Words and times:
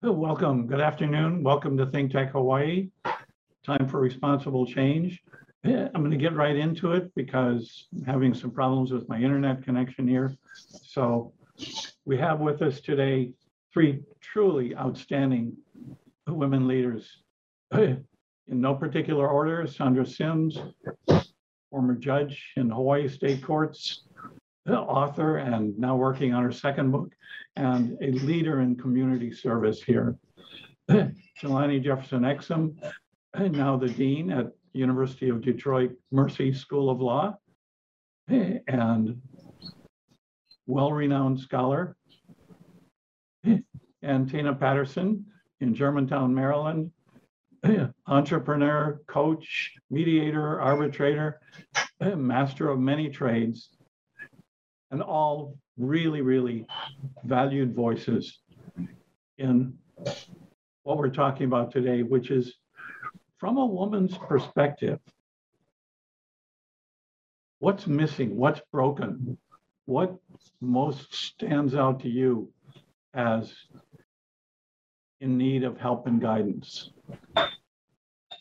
Oh, 0.00 0.12
welcome. 0.12 0.68
Good 0.68 0.80
afternoon. 0.80 1.42
Welcome 1.42 1.76
to 1.76 1.86
Think 1.86 2.12
Tech 2.12 2.30
Hawaii. 2.30 2.88
Time 3.66 3.88
for 3.88 3.98
responsible 3.98 4.64
change. 4.64 5.20
I'm 5.64 5.90
going 5.92 6.12
to 6.12 6.16
get 6.16 6.36
right 6.36 6.54
into 6.54 6.92
it 6.92 7.12
because 7.16 7.88
I'm 7.92 8.04
having 8.04 8.32
some 8.32 8.52
problems 8.52 8.92
with 8.92 9.08
my 9.08 9.18
internet 9.18 9.64
connection 9.64 10.06
here. 10.06 10.36
So 10.84 11.32
we 12.04 12.16
have 12.16 12.38
with 12.38 12.62
us 12.62 12.80
today 12.80 13.32
three 13.74 14.04
truly 14.20 14.76
outstanding 14.76 15.56
women 16.28 16.68
leaders. 16.68 17.10
In 17.72 18.04
no 18.46 18.76
particular 18.76 19.26
order, 19.28 19.66
Sandra 19.66 20.06
Sims, 20.06 20.60
former 21.72 21.96
judge 21.96 22.52
in 22.56 22.70
Hawaii 22.70 23.08
State 23.08 23.42
Courts, 23.42 24.04
author 24.76 25.38
and 25.38 25.78
now 25.78 25.96
working 25.96 26.34
on 26.34 26.42
her 26.42 26.52
second 26.52 26.90
book, 26.90 27.12
and 27.56 27.96
a 28.02 28.12
leader 28.12 28.60
in 28.60 28.76
community 28.76 29.32
service 29.32 29.82
here. 29.82 30.16
Jelani 30.90 31.82
Jefferson 31.82 32.22
Exum, 32.22 32.74
now 33.38 33.76
the 33.76 33.88
dean 33.88 34.30
at 34.30 34.46
University 34.72 35.28
of 35.28 35.40
Detroit 35.40 35.92
Mercy 36.10 36.52
School 36.52 36.90
of 36.90 37.00
Law, 37.00 37.36
and 38.28 39.20
well-renowned 40.66 41.40
scholar. 41.40 41.96
And 44.02 44.30
Tina 44.30 44.54
Patterson 44.54 45.24
in 45.60 45.74
Germantown, 45.74 46.34
Maryland, 46.34 46.92
entrepreneur, 48.06 49.00
coach, 49.08 49.72
mediator, 49.90 50.60
arbitrator, 50.60 51.40
master 52.00 52.68
of 52.68 52.78
many 52.78 53.08
trades, 53.08 53.70
and 54.90 55.02
all 55.02 55.56
really, 55.76 56.22
really 56.22 56.66
valued 57.24 57.74
voices 57.74 58.40
in 59.38 59.74
what 60.82 60.96
we're 60.98 61.08
talking 61.08 61.46
about 61.46 61.70
today, 61.70 62.02
which 62.02 62.30
is 62.30 62.54
from 63.38 63.58
a 63.58 63.66
woman's 63.66 64.16
perspective. 64.16 64.98
What's 67.60 67.86
missing? 67.86 68.36
What's 68.36 68.60
broken? 68.72 69.36
What 69.86 70.16
most 70.60 71.14
stands 71.14 71.74
out 71.74 72.00
to 72.00 72.08
you 72.08 72.52
as 73.14 73.52
in 75.20 75.36
need 75.36 75.64
of 75.64 75.78
help 75.78 76.06
and 76.06 76.20
guidance? 76.20 76.90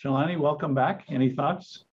Jelani, 0.03 0.37
welcome 0.37 0.75
back. 0.75 1.05
Any 1.09 1.31
thoughts? 1.31 1.86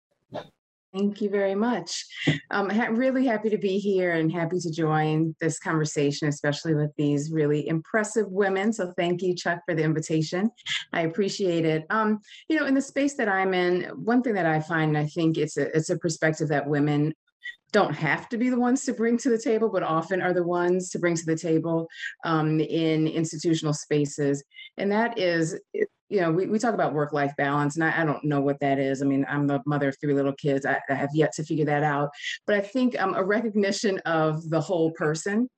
Thank 0.92 1.22
you 1.22 1.30
very 1.30 1.54
much. 1.54 2.04
I'm 2.50 2.68
um, 2.68 2.70
ha- 2.70 2.88
really 2.90 3.24
happy 3.24 3.48
to 3.48 3.56
be 3.56 3.78
here 3.78 4.12
and 4.12 4.30
happy 4.30 4.58
to 4.58 4.70
join 4.70 5.34
this 5.40 5.58
conversation, 5.58 6.28
especially 6.28 6.74
with 6.74 6.90
these 6.98 7.30
really 7.32 7.66
impressive 7.66 8.26
women. 8.30 8.74
So 8.74 8.92
thank 8.98 9.22
you, 9.22 9.34
Chuck, 9.34 9.60
for 9.64 9.74
the 9.74 9.82
invitation. 9.82 10.50
I 10.92 11.02
appreciate 11.02 11.64
it. 11.64 11.86
Um, 11.88 12.20
you 12.50 12.58
know, 12.58 12.66
in 12.66 12.74
the 12.74 12.82
space 12.82 13.14
that 13.14 13.28
I'm 13.28 13.54
in, 13.54 13.84
one 14.04 14.22
thing 14.22 14.34
that 14.34 14.44
I 14.44 14.60
find, 14.60 14.98
I 14.98 15.06
think 15.06 15.38
it's 15.38 15.56
a 15.56 15.74
it's 15.74 15.88
a 15.88 15.96
perspective 15.96 16.48
that 16.48 16.68
women 16.68 17.14
don't 17.72 17.94
have 17.94 18.28
to 18.28 18.36
be 18.36 18.50
the 18.50 18.60
ones 18.60 18.84
to 18.84 18.92
bring 18.92 19.16
to 19.16 19.30
the 19.30 19.38
table, 19.38 19.70
but 19.70 19.82
often 19.82 20.20
are 20.20 20.34
the 20.34 20.46
ones 20.46 20.90
to 20.90 20.98
bring 20.98 21.16
to 21.16 21.24
the 21.24 21.36
table 21.36 21.88
um, 22.24 22.60
in 22.60 23.08
institutional 23.08 23.72
spaces. 23.72 24.44
And 24.76 24.92
that 24.92 25.18
is 25.18 25.58
you 26.12 26.20
know, 26.20 26.30
we, 26.30 26.46
we 26.46 26.58
talk 26.58 26.74
about 26.74 26.92
work 26.92 27.14
life 27.14 27.32
balance, 27.38 27.76
and 27.76 27.84
I, 27.84 28.02
I, 28.02 28.04
don't 28.04 28.22
know 28.22 28.42
what 28.42 28.60
that 28.60 28.78
is. 28.78 29.00
I 29.00 29.06
mean, 29.06 29.24
I'm 29.30 29.46
the 29.46 29.62
mother 29.64 29.88
of 29.88 29.96
three 29.98 30.12
little 30.12 30.34
kids. 30.34 30.66
I, 30.66 30.78
I 30.90 30.94
have 30.94 31.08
yet 31.14 31.32
to 31.36 31.44
figure 31.44 31.64
that 31.64 31.82
out. 31.82 32.10
But 32.46 32.56
I 32.56 32.60
think 32.60 33.00
um, 33.00 33.14
a 33.14 33.24
recognition 33.24 33.98
of 34.00 34.50
the 34.50 34.60
whole 34.60 34.90
person 34.90 35.48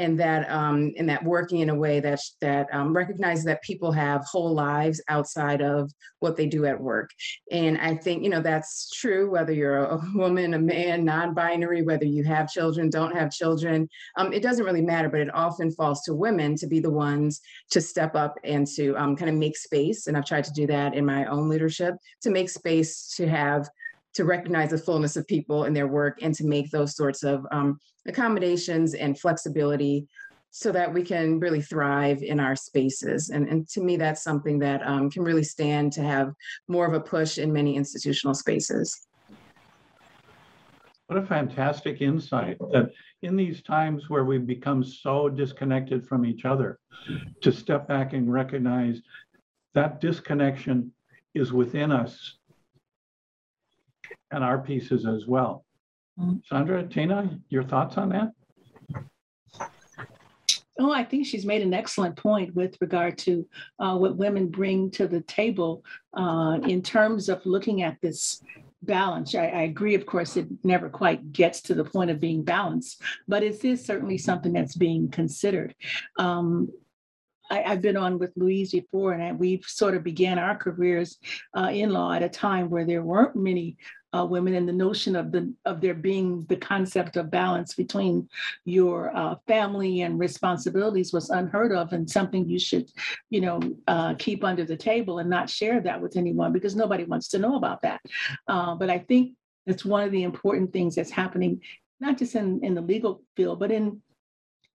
and 0.00 0.18
that 0.18 0.50
um, 0.50 0.92
and 0.96 1.08
that 1.10 1.22
working 1.22 1.60
in 1.60 1.68
a 1.68 1.74
way 1.74 2.00
that 2.00 2.20
that 2.40 2.66
um, 2.72 2.96
recognizes 2.96 3.44
that 3.44 3.62
people 3.62 3.92
have 3.92 4.24
whole 4.24 4.54
lives 4.54 5.00
outside 5.08 5.60
of 5.60 5.92
what 6.20 6.36
they 6.36 6.46
do 6.46 6.64
at 6.64 6.80
work. 6.80 7.10
And 7.52 7.76
I 7.78 7.96
think 7.96 8.22
you 8.24 8.30
know 8.30 8.40
that's 8.40 8.90
true 8.90 9.30
whether 9.30 9.52
you're 9.52 9.84
a 9.84 10.00
woman, 10.14 10.54
a 10.54 10.58
man, 10.58 11.04
non-binary, 11.04 11.82
whether 11.82 12.06
you 12.06 12.24
have 12.24 12.50
children, 12.50 12.88
don't 12.88 13.14
have 13.14 13.30
children. 13.30 13.88
Um, 14.16 14.32
it 14.32 14.42
doesn't 14.42 14.64
really 14.64 14.82
matter, 14.82 15.10
but 15.10 15.20
it 15.20 15.34
often 15.34 15.70
falls 15.70 16.00
to 16.02 16.14
women 16.14 16.56
to 16.56 16.66
be 16.66 16.80
the 16.80 16.90
ones 16.90 17.40
to 17.70 17.80
step 17.80 18.16
up 18.16 18.36
and 18.42 18.66
to 18.76 18.94
um, 18.94 19.16
kind 19.16 19.30
of 19.30 19.36
make 19.36 19.56
space. 19.56 20.06
And 20.06 20.16
I've 20.16 20.24
tried 20.24 20.44
to 20.44 20.52
do 20.52 20.66
that 20.68 20.94
in 20.94 21.04
my 21.04 21.26
own 21.26 21.48
leadership 21.48 21.94
to 22.22 22.30
make 22.30 22.48
space 22.48 23.14
to 23.16 23.28
have 23.28 23.68
to 24.14 24.24
recognize 24.24 24.70
the 24.70 24.78
fullness 24.78 25.16
of 25.16 25.26
people 25.26 25.64
in 25.64 25.72
their 25.72 25.86
work 25.86 26.18
and 26.22 26.34
to 26.34 26.44
make 26.44 26.70
those 26.70 26.96
sorts 26.96 27.22
of 27.22 27.46
um, 27.50 27.78
accommodations 28.06 28.94
and 28.94 29.18
flexibility 29.18 30.06
so 30.50 30.72
that 30.72 30.92
we 30.92 31.02
can 31.02 31.38
really 31.38 31.62
thrive 31.62 32.22
in 32.22 32.40
our 32.40 32.56
spaces. 32.56 33.30
And, 33.30 33.48
and 33.48 33.68
to 33.68 33.80
me, 33.80 33.96
that's 33.96 34.24
something 34.24 34.58
that 34.58 34.84
um, 34.84 35.08
can 35.08 35.22
really 35.22 35.44
stand 35.44 35.92
to 35.92 36.02
have 36.02 36.32
more 36.66 36.86
of 36.86 36.94
a 36.94 37.00
push 37.00 37.38
in 37.38 37.52
many 37.52 37.76
institutional 37.76 38.34
spaces. 38.34 39.06
What 41.06 41.18
a 41.18 41.26
fantastic 41.26 42.00
insight 42.00 42.58
that 42.72 42.90
in 43.22 43.36
these 43.36 43.62
times 43.62 44.08
where 44.08 44.24
we've 44.24 44.46
become 44.46 44.82
so 44.82 45.28
disconnected 45.28 46.06
from 46.06 46.24
each 46.24 46.44
other, 46.44 46.78
to 47.42 47.52
step 47.52 47.86
back 47.88 48.12
and 48.12 48.32
recognize 48.32 49.00
that 49.74 50.00
disconnection 50.00 50.92
is 51.34 51.52
within 51.52 51.92
us 51.92 52.38
and 54.30 54.44
our 54.44 54.58
pieces 54.58 55.06
as 55.06 55.26
well. 55.26 55.64
Mm-hmm. 56.18 56.38
Sandra, 56.44 56.86
Tina, 56.86 57.38
your 57.48 57.64
thoughts 57.64 57.96
on 57.96 58.10
that? 58.10 58.32
Oh, 60.78 60.92
I 60.92 61.04
think 61.04 61.26
she's 61.26 61.44
made 61.44 61.60
an 61.60 61.74
excellent 61.74 62.16
point 62.16 62.54
with 62.54 62.76
regard 62.80 63.18
to 63.18 63.46
uh, 63.78 63.96
what 63.96 64.16
women 64.16 64.48
bring 64.48 64.90
to 64.92 65.06
the 65.06 65.20
table 65.22 65.84
uh, 66.14 66.58
in 66.62 66.80
terms 66.80 67.28
of 67.28 67.44
looking 67.44 67.82
at 67.82 68.00
this 68.00 68.42
balance. 68.82 69.34
I, 69.34 69.48
I, 69.48 69.62
agree, 69.62 69.94
of 69.94 70.06
course, 70.06 70.38
it 70.38 70.46
never 70.64 70.88
quite 70.88 71.32
gets 71.32 71.60
to 71.62 71.74
the 71.74 71.84
point 71.84 72.10
of 72.10 72.18
being 72.18 72.42
balanced, 72.42 73.02
but 73.28 73.42
it 73.42 73.62
is 73.62 73.84
certainly 73.84 74.16
something 74.16 74.54
that's 74.54 74.74
being 74.74 75.10
considered. 75.10 75.74
Um, 76.18 76.70
I, 77.50 77.60
have 77.60 77.82
been 77.82 77.96
on 77.96 78.18
with 78.18 78.32
Louise 78.36 78.72
before, 78.72 79.12
and 79.12 79.38
we 79.38 79.62
sort 79.66 79.94
of 79.94 80.04
began 80.04 80.38
our 80.38 80.56
careers 80.56 81.18
uh, 81.56 81.70
in 81.72 81.90
law 81.90 82.12
at 82.12 82.22
a 82.22 82.28
time 82.28 82.70
where 82.70 82.84
there 82.84 83.02
weren't 83.02 83.36
many 83.36 83.76
uh, 84.12 84.24
women, 84.24 84.54
and 84.54 84.68
the 84.68 84.72
notion 84.72 85.14
of 85.14 85.30
the 85.30 85.52
of 85.64 85.80
there 85.80 85.94
being 85.94 86.44
the 86.48 86.56
concept 86.56 87.16
of 87.16 87.30
balance 87.30 87.74
between 87.74 88.28
your 88.64 89.14
uh, 89.16 89.36
family 89.46 90.00
and 90.02 90.18
responsibilities 90.18 91.12
was 91.12 91.30
unheard 91.30 91.72
of, 91.72 91.92
and 91.92 92.10
something 92.10 92.48
you 92.48 92.58
should, 92.58 92.90
you 93.30 93.40
know, 93.40 93.60
uh, 93.86 94.14
keep 94.14 94.42
under 94.42 94.64
the 94.64 94.76
table 94.76 95.18
and 95.18 95.30
not 95.30 95.48
share 95.48 95.80
that 95.80 96.00
with 96.00 96.16
anyone 96.16 96.52
because 96.52 96.74
nobody 96.74 97.04
wants 97.04 97.28
to 97.28 97.38
know 97.38 97.56
about 97.56 97.82
that. 97.82 98.00
Uh, 98.48 98.74
but 98.74 98.90
I 98.90 98.98
think 98.98 99.34
it's 99.66 99.84
one 99.84 100.02
of 100.02 100.10
the 100.10 100.24
important 100.24 100.72
things 100.72 100.96
that's 100.96 101.10
happening, 101.10 101.60
not 102.00 102.18
just 102.18 102.34
in 102.34 102.64
in 102.64 102.74
the 102.74 102.82
legal 102.82 103.22
field, 103.36 103.60
but 103.60 103.70
in 103.70 104.02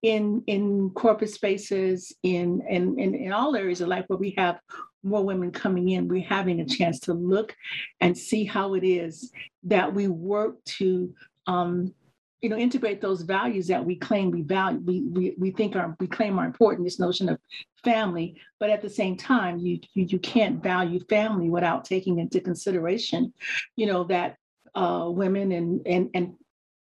in 0.01 0.43
in 0.47 0.91
corporate 0.91 1.31
spaces, 1.31 2.13
in, 2.23 2.61
in 2.69 2.99
in 2.99 3.15
in 3.15 3.31
all 3.31 3.55
areas 3.55 3.81
of 3.81 3.87
life 3.87 4.05
where 4.07 4.19
we 4.19 4.35
have 4.37 4.59
more 5.03 5.23
women 5.23 5.51
coming 5.51 5.89
in, 5.89 6.07
we're 6.07 6.23
having 6.23 6.59
a 6.59 6.65
chance 6.65 6.99
to 7.01 7.13
look 7.13 7.55
and 8.01 8.17
see 8.17 8.43
how 8.43 8.73
it 8.73 8.83
is 8.83 9.31
that 9.63 9.93
we 9.93 10.07
work 10.07 10.63
to 10.65 11.13
um, 11.47 11.93
you 12.41 12.49
know 12.49 12.57
integrate 12.57 13.01
those 13.01 13.23
values 13.23 13.67
that 13.67 13.83
we 13.83 13.95
claim 13.95 14.29
we 14.29 14.41
value 14.41 14.79
we, 14.85 15.01
we, 15.01 15.35
we 15.37 15.51
think 15.51 15.75
are 15.75 15.95
we 15.99 16.05
claim 16.05 16.37
are 16.37 16.45
important 16.45 16.85
this 16.85 16.99
notion 16.99 17.29
of 17.29 17.39
family. 17.83 18.35
But 18.59 18.69
at 18.69 18.81
the 18.81 18.89
same 18.89 19.17
time 19.17 19.57
you, 19.57 19.79
you 19.93 20.05
you 20.05 20.19
can't 20.19 20.61
value 20.61 20.99
family 21.09 21.49
without 21.49 21.85
taking 21.85 22.19
into 22.19 22.39
consideration 22.41 23.33
you 23.75 23.87
know 23.87 24.03
that 24.05 24.37
uh, 24.75 25.07
women 25.09 25.51
and 25.51 25.81
and 25.87 26.09
and 26.13 26.33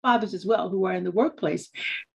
fathers 0.01 0.33
as 0.33 0.45
well 0.45 0.69
who 0.69 0.85
are 0.85 0.93
in 0.93 1.03
the 1.03 1.11
workplace 1.11 1.69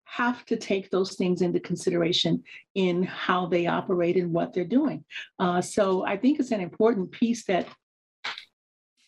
have 0.07 0.45
to 0.47 0.57
take 0.57 0.91
those 0.91 1.15
things 1.15 1.43
into 1.43 1.61
consideration 1.61 2.43
in 2.75 3.03
how 3.03 3.47
they 3.47 3.67
operate 3.67 4.17
and 4.17 4.33
what 4.33 4.53
they're 4.53 4.65
doing. 4.65 5.05
Uh, 5.39 5.61
so 5.61 6.07
I 6.07 6.17
think 6.17 6.41
it's 6.41 6.53
an 6.53 6.61
important 6.61 7.11
piece 7.11 7.45
that 7.45 7.67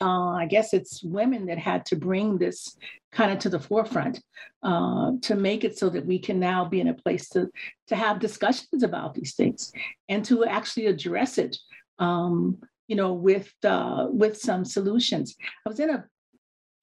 uh, 0.01 0.31
I 0.31 0.47
guess 0.47 0.75
it's 0.75 1.03
women 1.03 1.47
that 1.47 1.59
had 1.59 1.85
to 1.87 1.97
bring 1.97 2.39
this 2.39 2.77
kind 3.11 3.33
of 3.33 3.39
to 3.41 3.49
the 3.49 3.59
forefront 3.59 4.23
uh, 4.63 5.13
to 5.23 5.35
make 5.35 5.65
it 5.65 5.77
so 5.77 5.89
that 5.89 6.07
we 6.07 6.19
can 6.19 6.39
now 6.39 6.65
be 6.65 6.81
in 6.81 6.89
a 6.89 6.95
place 6.95 7.29
to 7.31 7.49
to 7.89 7.97
have 7.97 8.21
discussions 8.21 8.83
about 8.83 9.15
these 9.15 9.35
things 9.35 9.73
and 10.09 10.25
to 10.27 10.45
actually 10.45 10.87
address 10.87 11.39
it. 11.39 11.57
Um, 11.99 12.59
you 12.87 12.97
know, 12.97 13.13
with 13.13 13.53
uh, 13.65 14.07
with 14.11 14.39
some 14.39 14.65
solutions. 14.65 15.37
I 15.67 15.69
was 15.69 15.81
in 15.81 15.91
a 15.91 16.05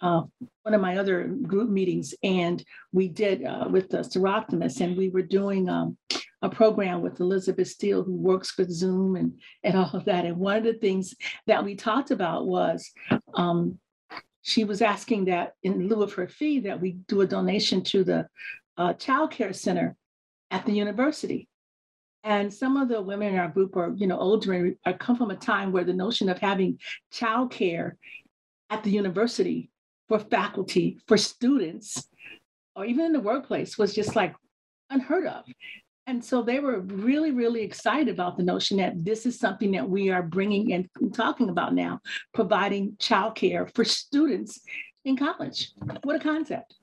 uh, 0.01 0.23
one 0.63 0.73
of 0.73 0.81
my 0.81 0.97
other 0.97 1.27
group 1.27 1.69
meetings, 1.69 2.13
and 2.23 2.63
we 2.91 3.07
did 3.07 3.43
uh, 3.43 3.67
with 3.69 3.89
the 3.89 3.99
Soroptimist, 3.99 4.81
and 4.81 4.97
we 4.97 5.09
were 5.09 5.21
doing 5.21 5.69
um, 5.69 5.97
a 6.41 6.49
program 6.49 7.01
with 7.01 7.19
Elizabeth 7.19 7.67
Steele, 7.67 8.03
who 8.03 8.15
works 8.15 8.57
with 8.57 8.69
Zoom 8.69 9.15
and, 9.15 9.39
and 9.63 9.75
all 9.75 9.91
of 9.93 10.05
that. 10.05 10.25
And 10.25 10.37
one 10.37 10.57
of 10.57 10.63
the 10.63 10.73
things 10.73 11.15
that 11.47 11.63
we 11.63 11.75
talked 11.75 12.11
about 12.11 12.45
was 12.45 12.91
um, 13.33 13.79
she 14.41 14.63
was 14.63 14.81
asking 14.81 15.25
that 15.25 15.53
in 15.63 15.87
lieu 15.87 16.03
of 16.03 16.13
her 16.13 16.27
fee, 16.27 16.59
that 16.61 16.79
we 16.79 16.93
do 17.07 17.21
a 17.21 17.27
donation 17.27 17.83
to 17.83 18.03
the 18.03 18.27
uh, 18.77 18.93
child 18.93 19.31
care 19.31 19.53
center 19.53 19.95
at 20.51 20.65
the 20.65 20.73
university. 20.73 21.47
And 22.23 22.53
some 22.53 22.77
of 22.77 22.89
the 22.89 23.01
women 23.01 23.33
in 23.33 23.39
our 23.39 23.47
group 23.47 23.75
are, 23.75 23.93
you 23.95 24.07
know, 24.07 24.19
older 24.19 24.53
and 24.53 24.75
are 24.85 24.93
come 24.93 25.15
from 25.15 25.31
a 25.31 25.35
time 25.35 25.71
where 25.71 25.83
the 25.83 25.93
notion 25.93 26.27
of 26.27 26.39
having 26.39 26.79
childcare 27.13 27.93
at 28.69 28.83
the 28.83 28.89
university 28.89 29.69
for 30.07 30.19
faculty, 30.19 30.99
for 31.07 31.17
students, 31.17 32.07
or 32.75 32.85
even 32.85 33.05
in 33.05 33.13
the 33.13 33.19
workplace 33.19 33.77
was 33.77 33.93
just 33.93 34.15
like 34.15 34.35
unheard 34.89 35.27
of. 35.27 35.45
And 36.07 36.23
so 36.23 36.43
they 36.43 36.59
were 36.59 36.81
really, 36.81 37.31
really 37.31 37.63
excited 37.63 38.09
about 38.09 38.37
the 38.37 38.43
notion 38.43 38.77
that 38.77 39.03
this 39.03 39.25
is 39.25 39.39
something 39.39 39.71
that 39.71 39.89
we 39.89 40.11
are 40.11 40.21
bringing 40.21 40.73
and 40.73 40.87
talking 41.13 41.49
about 41.49 41.73
now, 41.73 41.99
providing 42.33 42.95
childcare 42.99 43.73
for 43.73 43.83
students 43.83 44.61
in 45.03 45.17
college. 45.17 45.71
What 46.03 46.15
a 46.15 46.19
concept. 46.19 46.75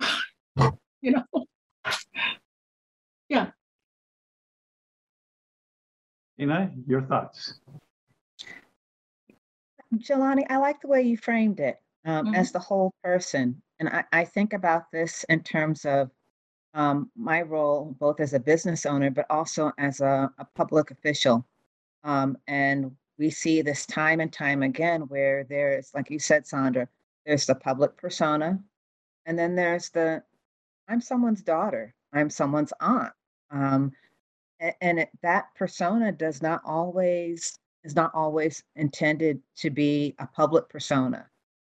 you 1.02 1.12
know? 1.12 1.46
Yeah. 3.28 3.48
Tina, 6.38 6.70
your 6.86 7.02
thoughts? 7.02 7.60
Jelani, 9.94 10.44
I 10.48 10.56
like 10.56 10.80
the 10.80 10.88
way 10.88 11.02
you 11.02 11.18
framed 11.18 11.60
it 11.60 11.76
um, 12.04 12.26
Mhm. 12.26 12.36
as 12.36 12.52
the 12.52 12.58
whole 12.58 12.92
person. 13.02 13.60
And 13.80 13.88
I, 13.88 14.04
I 14.12 14.24
think 14.24 14.52
about 14.52 14.90
this 14.90 15.24
in 15.24 15.42
terms 15.42 15.84
of 15.84 16.10
um, 16.74 17.10
my 17.16 17.42
role, 17.42 17.96
both 17.98 18.20
as 18.20 18.34
a 18.34 18.40
business 18.40 18.86
owner, 18.86 19.10
but 19.10 19.26
also 19.30 19.72
as 19.78 20.00
a, 20.00 20.30
a 20.38 20.44
public 20.54 20.90
official. 20.90 21.46
Um, 22.04 22.36
and 22.46 22.96
we 23.18 23.30
see 23.30 23.62
this 23.62 23.86
time 23.86 24.20
and 24.20 24.32
time 24.32 24.62
again 24.62 25.02
where 25.02 25.44
there's, 25.44 25.92
like 25.94 26.10
you 26.10 26.18
said, 26.18 26.46
Sandra, 26.46 26.88
there's 27.26 27.46
the 27.46 27.54
public 27.54 27.96
persona, 27.96 28.62
and 29.26 29.38
then 29.38 29.54
there's 29.56 29.90
the 29.90 30.22
I'm 30.88 31.00
someone's 31.00 31.42
daughter, 31.42 31.94
I'm 32.12 32.30
someone's 32.30 32.72
aunt. 32.80 33.12
Um, 33.50 33.92
and 34.80 35.00
it, 35.00 35.10
that 35.22 35.54
persona 35.54 36.12
does 36.12 36.42
not 36.42 36.62
always 36.64 37.58
is 37.84 37.94
not 37.94 38.10
always 38.14 38.62
intended 38.76 39.40
to 39.56 39.70
be 39.70 40.14
a 40.18 40.26
public 40.26 40.68
persona. 40.68 41.28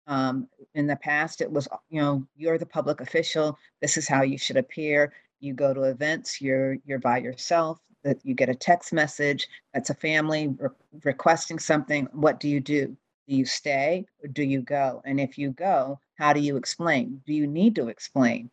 Um, 0.07 0.49
in 0.75 0.87
the 0.87 0.97
past, 0.97 1.41
it 1.41 1.51
was, 1.51 1.69
you 1.89 2.01
know, 2.01 2.27
you're 2.37 2.59
the 2.59 2.67
public 2.67 3.01
official. 3.01 3.59
This 3.81 3.97
is 3.97 4.09
how 4.09 4.23
you 4.23 4.39
should 4.39 4.57
appear. 4.57 5.13
You 5.41 5.55
go 5.55 5.73
to 5.73 5.83
events. 5.83 6.41
You're 6.41 6.77
you're 6.85 6.99
by 6.99 7.19
yourself. 7.19 7.79
That 8.05 8.19
you 8.25 8.35
get 8.35 8.49
a 8.49 8.55
text 8.55 8.93
message. 8.93 9.47
That's 9.73 9.91
a 9.91 9.95
family 9.95 10.49
re- 10.49 10.69
requesting 11.05 11.61
something. 11.61 12.09
What 12.13 12.41
do 12.41 12.49
you 12.49 12.61
do? 12.61 12.97
Do 13.29 13.37
you 13.37 13.45
stay 13.45 14.07
or 14.23 14.29
do 14.29 14.43
you 14.43 14.61
go? 14.61 15.01
And 15.05 15.21
if 15.21 15.39
you 15.39 15.51
go, 15.51 16.01
how 16.17 16.33
do 16.33 16.41
you 16.41 16.57
explain? 16.57 17.23
Do 17.25 17.33
you 17.33 17.47
need 17.47 17.77
to 17.77 17.87
explain? 17.89 18.51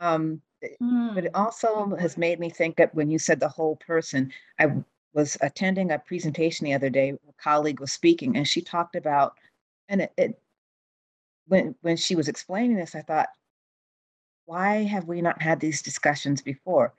Um, 0.00 0.42
but 1.14 1.24
it 1.24 1.34
also 1.34 1.94
has 2.00 2.18
made 2.18 2.40
me 2.40 2.50
think 2.50 2.76
that 2.76 2.92
when 2.94 3.08
you 3.10 3.18
said 3.18 3.38
the 3.38 3.48
whole 3.48 3.76
person, 3.76 4.32
I 4.58 4.72
was 5.14 5.36
attending 5.40 5.92
a 5.92 5.98
presentation 6.00 6.64
the 6.64 6.74
other 6.74 6.90
day. 6.90 7.10
A 7.10 7.42
colleague 7.42 7.80
was 7.80 7.92
speaking, 7.92 8.36
and 8.36 8.46
she 8.46 8.60
talked 8.60 8.96
about, 8.96 9.34
and 9.88 10.02
it, 10.02 10.12
it 10.16 10.40
when 11.48 11.74
when 11.82 11.96
she 11.96 12.14
was 12.16 12.28
explaining 12.28 12.76
this, 12.76 12.94
I 12.94 13.02
thought, 13.02 13.28
why 14.46 14.84
have 14.84 15.04
we 15.08 15.20
not 15.20 15.42
had 15.42 15.60
these 15.60 15.82
discussions 15.82 16.40
before? 16.42 16.94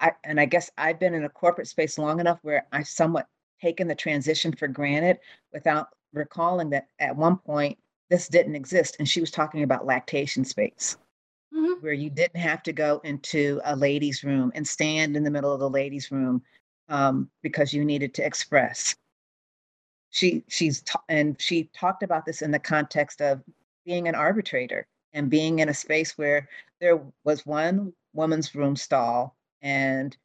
I, 0.00 0.12
and 0.24 0.40
I 0.40 0.46
guess 0.46 0.70
I've 0.76 0.98
been 0.98 1.14
in 1.14 1.24
a 1.24 1.28
corporate 1.28 1.68
space 1.68 1.96
long 1.96 2.20
enough 2.20 2.38
where 2.42 2.66
I've 2.72 2.88
somewhat 2.88 3.28
taken 3.60 3.86
the 3.86 3.94
transition 3.94 4.52
for 4.52 4.66
granted 4.68 5.18
without 5.52 5.88
recalling 6.12 6.70
that 6.70 6.88
at 6.98 7.16
one 7.16 7.36
point 7.38 7.78
this 8.10 8.28
didn't 8.28 8.56
exist. 8.56 8.96
And 8.98 9.08
she 9.08 9.20
was 9.20 9.30
talking 9.30 9.62
about 9.62 9.86
lactation 9.86 10.44
space 10.44 10.96
Mhm. 11.54 11.80
where 11.82 11.92
you 11.92 12.10
didn't 12.10 12.40
have 12.40 12.62
to 12.64 12.72
go 12.72 13.00
into 13.04 13.60
a 13.64 13.76
ladies' 13.76 14.24
room 14.24 14.52
and 14.54 14.66
stand 14.66 15.16
in 15.16 15.22
the 15.22 15.30
middle 15.30 15.52
of 15.52 15.60
the 15.60 15.70
ladies' 15.70 16.10
room 16.10 16.42
um, 16.88 17.30
because 17.42 17.72
you 17.72 17.84
needed 17.84 18.12
to 18.14 18.26
express. 18.26 18.96
She 20.10 20.44
she's 20.48 20.82
ta- 20.82 21.04
and 21.08 21.40
she 21.40 21.64
talked 21.72 22.02
about 22.02 22.26
this 22.26 22.42
in 22.42 22.50
the 22.50 22.58
context 22.58 23.22
of 23.22 23.42
being 23.84 24.08
an 24.08 24.14
arbitrator 24.14 24.86
and 25.12 25.30
being 25.30 25.58
in 25.58 25.68
a 25.68 25.74
space 25.74 26.16
where 26.16 26.48
there 26.80 27.00
was 27.24 27.44
one 27.46 27.92
woman's 28.14 28.54
room 28.54 28.76
stall 28.76 29.36
and 29.62 30.16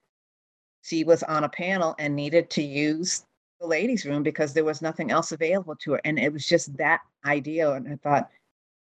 she 0.82 1.04
was 1.04 1.24
on 1.24 1.44
a 1.44 1.50
panel 1.50 1.96
and 2.00 2.16
needed 2.16 2.50
to 2.52 2.64
use 2.64 3.26
the 3.60 3.68
ladies' 3.68 4.06
room 4.06 4.24
because 4.24 4.54
there 4.54 4.64
was 4.64 4.82
nothing 4.82 5.12
else 5.12 5.32
available 5.32 5.76
to 5.76 5.94
her. 5.94 6.02
And 6.06 6.20
it 6.20 6.32
was 6.32 6.48
just 6.48 6.76
that 6.78 7.02
idea. 7.26 7.72
And 7.72 7.88
I 7.88 7.96
thought, 7.98 8.30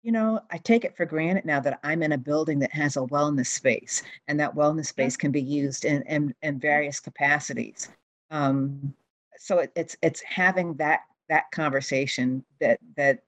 you 0.03 0.11
know, 0.11 0.39
I 0.51 0.57
take 0.57 0.85
it 0.85 0.95
for 0.95 1.05
granted 1.05 1.45
now 1.45 1.59
that 1.61 1.79
I'm 1.83 2.03
in 2.03 2.11
a 2.11 2.17
building 2.17 2.59
that 2.59 2.71
has 2.71 2.97
a 2.97 3.01
wellness 3.01 3.47
space, 3.47 4.03
and 4.27 4.39
that 4.39 4.55
wellness 4.55 4.87
space 4.87 5.17
can 5.17 5.31
be 5.31 5.41
used 5.41 5.85
in 5.85 6.01
in, 6.03 6.33
in 6.43 6.59
various 6.59 6.99
capacities. 6.99 7.89
Um, 8.31 8.93
so 9.37 9.59
it, 9.59 9.71
it's 9.75 9.97
it's 10.01 10.21
having 10.21 10.75
that 10.75 11.01
that 11.29 11.51
conversation 11.51 12.43
that 12.61 12.79
that 12.95 13.23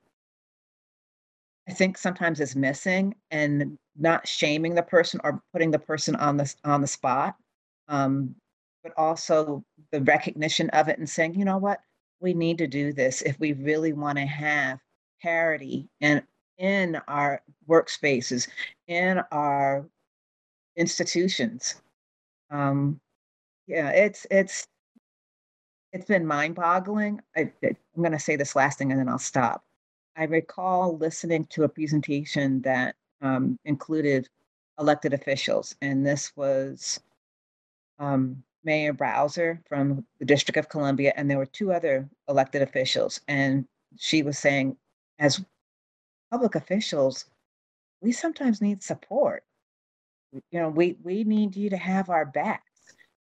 I 1.69 1.73
think 1.73 1.97
sometimes 1.97 2.39
is 2.39 2.55
missing, 2.55 3.13
and 3.29 3.77
not 3.95 4.27
shaming 4.27 4.73
the 4.73 4.83
person 4.83 5.19
or 5.23 5.41
putting 5.53 5.71
the 5.71 5.79
person 5.79 6.15
on 6.15 6.37
the 6.37 6.53
on 6.63 6.81
the 6.81 6.87
spot, 6.87 7.35
um, 7.87 8.35
but 8.83 8.93
also 8.97 9.63
the 9.91 10.01
recognition 10.01 10.69
of 10.71 10.87
it 10.87 10.97
and 10.97 11.09
saying, 11.09 11.35
you 11.35 11.45
know 11.45 11.57
what, 11.57 11.79
we 12.21 12.33
need 12.33 12.57
to 12.57 12.67
do 12.67 12.91
this 12.91 13.21
if 13.21 13.39
we 13.39 13.53
really 13.53 13.93
want 13.93 14.17
to 14.17 14.25
have 14.25 14.79
parity 15.21 15.87
and 16.01 16.23
in 16.57 16.99
our 17.07 17.41
workspaces, 17.69 18.49
in 18.87 19.21
our 19.31 19.85
institutions. 20.75 21.81
Um, 22.49 22.99
yeah, 23.67 23.91
it's 23.91 24.25
it's 24.31 24.67
it's 25.93 26.05
been 26.05 26.25
mind-boggling. 26.25 27.21
I, 27.35 27.51
I'm 27.63 27.77
going 27.97 28.11
to 28.11 28.19
say 28.19 28.35
this 28.35 28.55
last 28.55 28.77
thing 28.77 28.91
and 28.91 28.99
then 28.99 29.09
I'll 29.09 29.19
stop. 29.19 29.63
I 30.19 30.25
recall 30.25 30.97
listening 30.97 31.45
to 31.51 31.63
a 31.63 31.69
presentation 31.69 32.61
that 32.63 32.95
um, 33.21 33.57
included 33.63 34.27
elected 34.77 35.13
officials, 35.13 35.75
and 35.81 36.05
this 36.05 36.35
was 36.35 36.99
um, 37.99 38.43
Mayor 38.65 38.91
Bowser 38.91 39.61
from 39.69 40.05
the 40.19 40.25
District 40.25 40.57
of 40.57 40.67
Columbia, 40.67 41.13
and 41.15 41.29
there 41.31 41.37
were 41.37 41.45
two 41.45 41.71
other 41.71 42.09
elected 42.27 42.61
officials. 42.61 43.21
And 43.29 43.65
she 43.97 44.21
was 44.21 44.37
saying, 44.37 44.75
as 45.19 45.41
public 46.31 46.55
officials, 46.55 47.25
we 48.01 48.11
sometimes 48.11 48.61
need 48.61 48.83
support. 48.83 49.45
You 50.33 50.59
know, 50.59 50.69
we 50.69 50.97
we 51.01 51.23
need 51.23 51.55
you 51.55 51.69
to 51.69 51.77
have 51.77 52.09
our 52.09 52.25
backs 52.25 52.63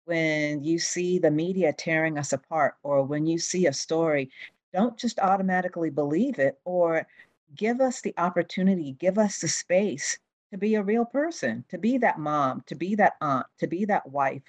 when 0.06 0.64
you 0.64 0.78
see 0.78 1.18
the 1.18 1.32
media 1.32 1.74
tearing 1.74 2.20
us 2.20 2.34
apart, 2.34 2.76
or 2.84 3.02
when 3.02 3.26
you 3.26 3.40
see 3.40 3.66
a 3.66 3.74
story. 3.74 4.30
Don't 4.74 4.98
just 4.98 5.20
automatically 5.20 5.90
believe 5.90 6.40
it, 6.40 6.60
or 6.66 7.08
give 7.56 7.82
us 7.82 8.02
the 8.02 8.14
opportunity, 8.18 8.94
give 8.94 9.18
us 9.18 9.40
the 9.40 9.48
space 9.48 10.18
to 10.52 10.58
be 10.58 10.76
a 10.76 10.84
real 10.84 11.06
person, 11.06 11.66
to 11.70 11.78
be 11.78 11.98
that 12.00 12.20
mom, 12.20 12.64
to 12.68 12.76
be 12.76 12.96
that 12.96 13.14
aunt, 13.22 13.48
to 13.60 13.68
be 13.68 13.86
that 13.86 14.10
wife, 14.10 14.44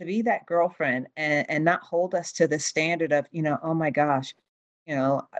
to 0.00 0.06
be 0.06 0.22
that 0.22 0.46
girlfriend, 0.46 1.08
and 1.16 1.48
and 1.50 1.64
not 1.64 1.82
hold 1.82 2.14
us 2.14 2.32
to 2.34 2.48
the 2.48 2.58
standard 2.58 3.12
of 3.12 3.26
you 3.32 3.42
know, 3.42 3.58
oh 3.62 3.74
my 3.74 3.90
gosh, 3.90 4.34
you 4.86 4.94
know, 4.96 5.22
uh, 5.34 5.38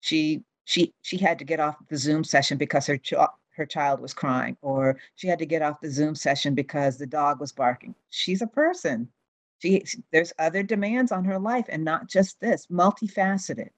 she 0.00 0.42
she 0.64 0.94
she 1.02 1.18
had 1.18 1.38
to 1.38 1.44
get 1.44 1.60
off 1.60 1.76
the 1.88 1.96
Zoom 1.96 2.24
session 2.24 2.58
because 2.58 2.86
her 2.86 2.98
ch- 2.98 3.14
her 3.56 3.66
child 3.66 4.00
was 4.00 4.14
crying, 4.14 4.56
or 4.62 4.98
she 5.16 5.28
had 5.28 5.38
to 5.40 5.46
get 5.46 5.62
off 5.62 5.80
the 5.80 5.90
Zoom 5.90 6.14
session 6.14 6.54
because 6.54 6.98
the 6.98 7.06
dog 7.06 7.40
was 7.40 7.52
barking. 7.52 7.94
She's 8.10 8.42
a 8.42 8.46
person. 8.46 9.08
She 9.60 9.84
there's 10.12 10.32
other 10.38 10.62
demands 10.62 11.12
on 11.12 11.24
her 11.24 11.38
life, 11.38 11.66
and 11.68 11.84
not 11.84 12.08
just 12.08 12.40
this, 12.40 12.66
multifaceted. 12.68 13.70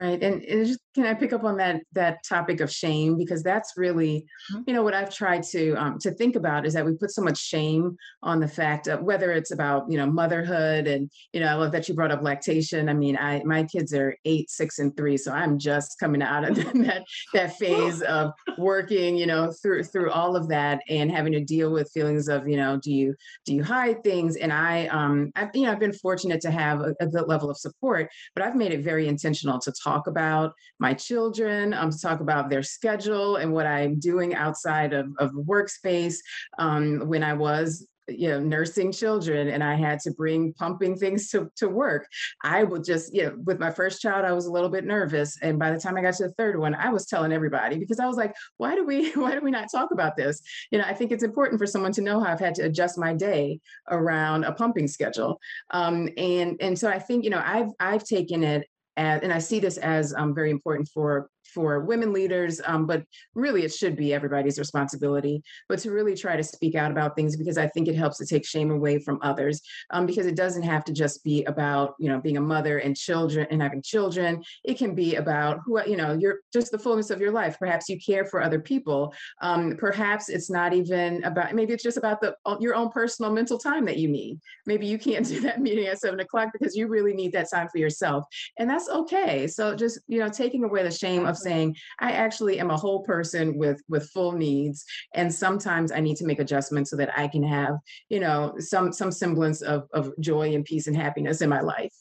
Right. 0.00 0.22
And, 0.22 0.42
and 0.44 0.64
just, 0.64 0.78
can 0.94 1.06
I 1.06 1.14
pick 1.14 1.32
up 1.32 1.42
on 1.42 1.56
that 1.56 1.80
that 1.92 2.18
topic 2.22 2.60
of 2.60 2.70
shame 2.70 3.16
because 3.18 3.42
that's 3.42 3.72
really, 3.76 4.24
Mhm. 4.52 4.62
you 4.68 4.72
know, 4.72 4.84
what 4.84 4.94
I've 4.94 5.12
tried 5.12 5.42
to 5.50 5.74
um, 5.74 5.98
to 5.98 6.12
think 6.12 6.36
about 6.36 6.64
is 6.66 6.74
that 6.74 6.86
we 6.86 6.94
put 6.94 7.10
so 7.10 7.20
much 7.20 7.36
shame 7.36 7.96
on 8.22 8.38
the 8.38 8.46
fact 8.46 8.86
of 8.86 9.02
whether 9.02 9.32
it's 9.32 9.50
about 9.50 9.90
you 9.90 9.96
know 9.98 10.06
motherhood 10.06 10.86
and 10.86 11.10
you 11.32 11.40
know 11.40 11.48
I 11.48 11.54
love 11.54 11.72
that 11.72 11.88
you 11.88 11.96
brought 11.96 12.12
up 12.12 12.22
lactation. 12.22 12.88
I 12.88 12.94
mean, 12.94 13.16
I 13.16 13.42
my 13.42 13.64
kids 13.64 13.92
are 13.92 14.14
eight, 14.24 14.50
six, 14.50 14.78
and 14.78 14.96
three, 14.96 15.16
so 15.16 15.32
I'm 15.32 15.58
just 15.58 15.98
coming 15.98 16.22
out 16.22 16.48
of 16.48 16.54
that 16.84 17.02
that 17.34 17.56
phase 17.58 18.00
of 18.02 18.30
working, 18.56 19.16
you 19.16 19.26
know, 19.26 19.50
through 19.60 19.82
through 19.82 20.12
all 20.12 20.36
of 20.36 20.48
that 20.48 20.80
and 20.88 21.10
having 21.10 21.32
to 21.32 21.40
deal 21.44 21.72
with 21.72 21.90
feelings 21.90 22.28
of 22.28 22.46
you 22.46 22.56
know 22.56 22.78
do 22.80 22.92
you 22.92 23.16
do 23.44 23.52
you 23.52 23.64
hide 23.64 24.04
things? 24.04 24.36
And 24.36 24.52
I 24.52 24.86
um 24.86 25.32
I've 25.34 25.48
you 25.54 25.62
know 25.62 25.72
I've 25.72 25.80
been 25.80 25.92
fortunate 25.92 26.40
to 26.42 26.52
have 26.52 26.82
a, 26.82 26.94
a 27.00 27.06
good 27.08 27.26
level 27.26 27.50
of 27.50 27.58
support, 27.58 28.08
but 28.36 28.44
I've 28.44 28.54
made 28.54 28.70
it 28.72 28.84
very 28.84 29.08
intentional 29.08 29.58
to 29.58 29.72
talk 29.72 29.87
about 30.06 30.52
my 30.78 30.94
children, 30.94 31.74
um, 31.74 31.90
to 31.90 31.98
talk 31.98 32.20
about 32.20 32.50
their 32.50 32.62
schedule 32.62 33.36
and 33.36 33.52
what 33.52 33.66
I'm 33.66 33.98
doing 33.98 34.34
outside 34.34 34.92
of, 34.92 35.06
of 35.18 35.32
workspace. 35.32 36.16
Um, 36.58 37.08
when 37.08 37.22
I 37.22 37.34
was 37.34 37.86
you 38.08 38.28
know, 38.28 38.40
nursing 38.40 38.90
children 38.90 39.48
and 39.48 39.62
I 39.62 39.74
had 39.74 40.00
to 40.00 40.10
bring 40.12 40.52
pumping 40.54 40.96
things 40.96 41.30
to, 41.30 41.50
to 41.56 41.68
work, 41.68 42.06
I 42.42 42.64
would 42.64 42.84
just, 42.84 43.14
you 43.14 43.24
know, 43.24 43.36
with 43.44 43.58
my 43.58 43.70
first 43.70 44.00
child, 44.00 44.24
I 44.24 44.32
was 44.32 44.46
a 44.46 44.52
little 44.52 44.68
bit 44.68 44.84
nervous. 44.84 45.38
And 45.42 45.58
by 45.58 45.70
the 45.70 45.78
time 45.78 45.96
I 45.96 46.02
got 46.02 46.14
to 46.14 46.24
the 46.24 46.34
third 46.34 46.58
one, 46.58 46.74
I 46.74 46.90
was 46.90 47.06
telling 47.06 47.32
everybody 47.32 47.78
because 47.78 48.00
I 48.00 48.06
was 48.06 48.16
like, 48.16 48.34
why 48.56 48.74
do 48.74 48.84
we, 48.84 49.10
why 49.14 49.34
do 49.34 49.40
we 49.40 49.50
not 49.50 49.70
talk 49.70 49.90
about 49.92 50.16
this? 50.16 50.40
You 50.70 50.78
know, 50.78 50.84
I 50.84 50.94
think 50.94 51.12
it's 51.12 51.24
important 51.24 51.58
for 51.58 51.66
someone 51.66 51.92
to 51.92 52.02
know 52.02 52.20
how 52.20 52.32
I've 52.32 52.40
had 52.40 52.54
to 52.56 52.62
adjust 52.62 52.98
my 52.98 53.14
day 53.14 53.60
around 53.90 54.44
a 54.44 54.52
pumping 54.52 54.88
schedule. 54.88 55.38
Um, 55.70 56.08
and, 56.16 56.56
and 56.60 56.78
so 56.78 56.88
I 56.88 56.98
think, 56.98 57.24
you 57.24 57.30
know, 57.30 57.42
I've, 57.44 57.70
I've 57.80 58.04
taken 58.04 58.42
it 58.42 58.66
as, 58.98 59.22
and 59.22 59.32
I 59.32 59.38
see 59.38 59.60
this 59.60 59.78
as 59.78 60.12
um, 60.12 60.34
very 60.34 60.50
important 60.50 60.88
for 60.88 61.30
for 61.58 61.80
women 61.80 62.12
leaders, 62.12 62.60
um, 62.66 62.86
but 62.86 63.02
really 63.34 63.64
it 63.64 63.74
should 63.74 63.96
be 63.96 64.14
everybody's 64.14 64.60
responsibility. 64.60 65.42
But 65.68 65.80
to 65.80 65.90
really 65.90 66.14
try 66.14 66.36
to 66.36 66.44
speak 66.44 66.76
out 66.76 66.92
about 66.92 67.16
things 67.16 67.36
because 67.36 67.58
I 67.58 67.66
think 67.66 67.88
it 67.88 67.96
helps 67.96 68.18
to 68.18 68.26
take 68.26 68.46
shame 68.46 68.70
away 68.70 69.00
from 69.00 69.18
others. 69.22 69.60
Um, 69.90 70.06
because 70.06 70.26
it 70.26 70.36
doesn't 70.36 70.62
have 70.62 70.84
to 70.84 70.92
just 70.92 71.24
be 71.24 71.42
about 71.46 71.96
you 71.98 72.08
know 72.08 72.20
being 72.20 72.36
a 72.36 72.40
mother 72.40 72.78
and 72.78 72.96
children 72.96 73.48
and 73.50 73.60
having 73.60 73.82
children. 73.82 74.40
It 74.62 74.78
can 74.78 74.94
be 74.94 75.16
about 75.16 75.58
who 75.64 75.84
you 75.84 75.96
know 75.96 76.12
you're 76.12 76.38
just 76.52 76.70
the 76.70 76.78
fullness 76.78 77.10
of 77.10 77.20
your 77.20 77.32
life. 77.32 77.58
Perhaps 77.58 77.88
you 77.88 77.98
care 77.98 78.24
for 78.24 78.40
other 78.40 78.60
people. 78.60 79.12
Um, 79.42 79.76
perhaps 79.76 80.28
it's 80.28 80.48
not 80.48 80.72
even 80.72 81.24
about 81.24 81.54
maybe 81.56 81.72
it's 81.72 81.82
just 81.82 81.98
about 81.98 82.20
the 82.20 82.36
your 82.60 82.76
own 82.76 82.90
personal 82.90 83.32
mental 83.32 83.58
time 83.58 83.84
that 83.86 83.98
you 83.98 84.06
need. 84.06 84.38
Maybe 84.64 84.86
you 84.86 84.98
can't 84.98 85.26
do 85.34 85.40
that 85.40 85.60
meeting 85.60 85.86
at 85.86 85.98
seven 85.98 86.20
o'clock 86.20 86.50
because 86.52 86.76
you 86.76 86.86
really 86.86 87.14
need 87.14 87.32
that 87.32 87.50
time 87.52 87.68
for 87.68 87.78
yourself, 87.78 88.26
and 88.60 88.70
that's 88.70 88.88
okay. 88.88 89.48
So 89.48 89.74
just 89.74 89.98
you 90.06 90.20
know 90.20 90.28
taking 90.28 90.62
away 90.62 90.84
the 90.84 90.90
shame 90.92 91.26
of 91.26 91.36
saying 91.48 91.76
I 92.00 92.12
actually 92.12 92.60
am 92.60 92.70
a 92.70 92.76
whole 92.76 93.02
person 93.02 93.56
with 93.56 93.80
with 93.88 94.10
full 94.10 94.32
needs, 94.32 94.84
and 95.14 95.32
sometimes 95.32 95.92
I 95.92 96.00
need 96.00 96.16
to 96.18 96.26
make 96.26 96.40
adjustments 96.40 96.90
so 96.90 96.96
that 96.96 97.16
I 97.16 97.28
can 97.28 97.42
have 97.42 97.74
you 98.08 98.20
know 98.20 98.54
some 98.58 98.92
some 98.92 99.12
semblance 99.12 99.62
of 99.62 99.88
of 99.92 100.12
joy 100.20 100.54
and 100.54 100.64
peace 100.64 100.86
and 100.86 100.96
happiness 100.96 101.40
in 101.40 101.48
my 101.48 101.60
life, 101.60 101.94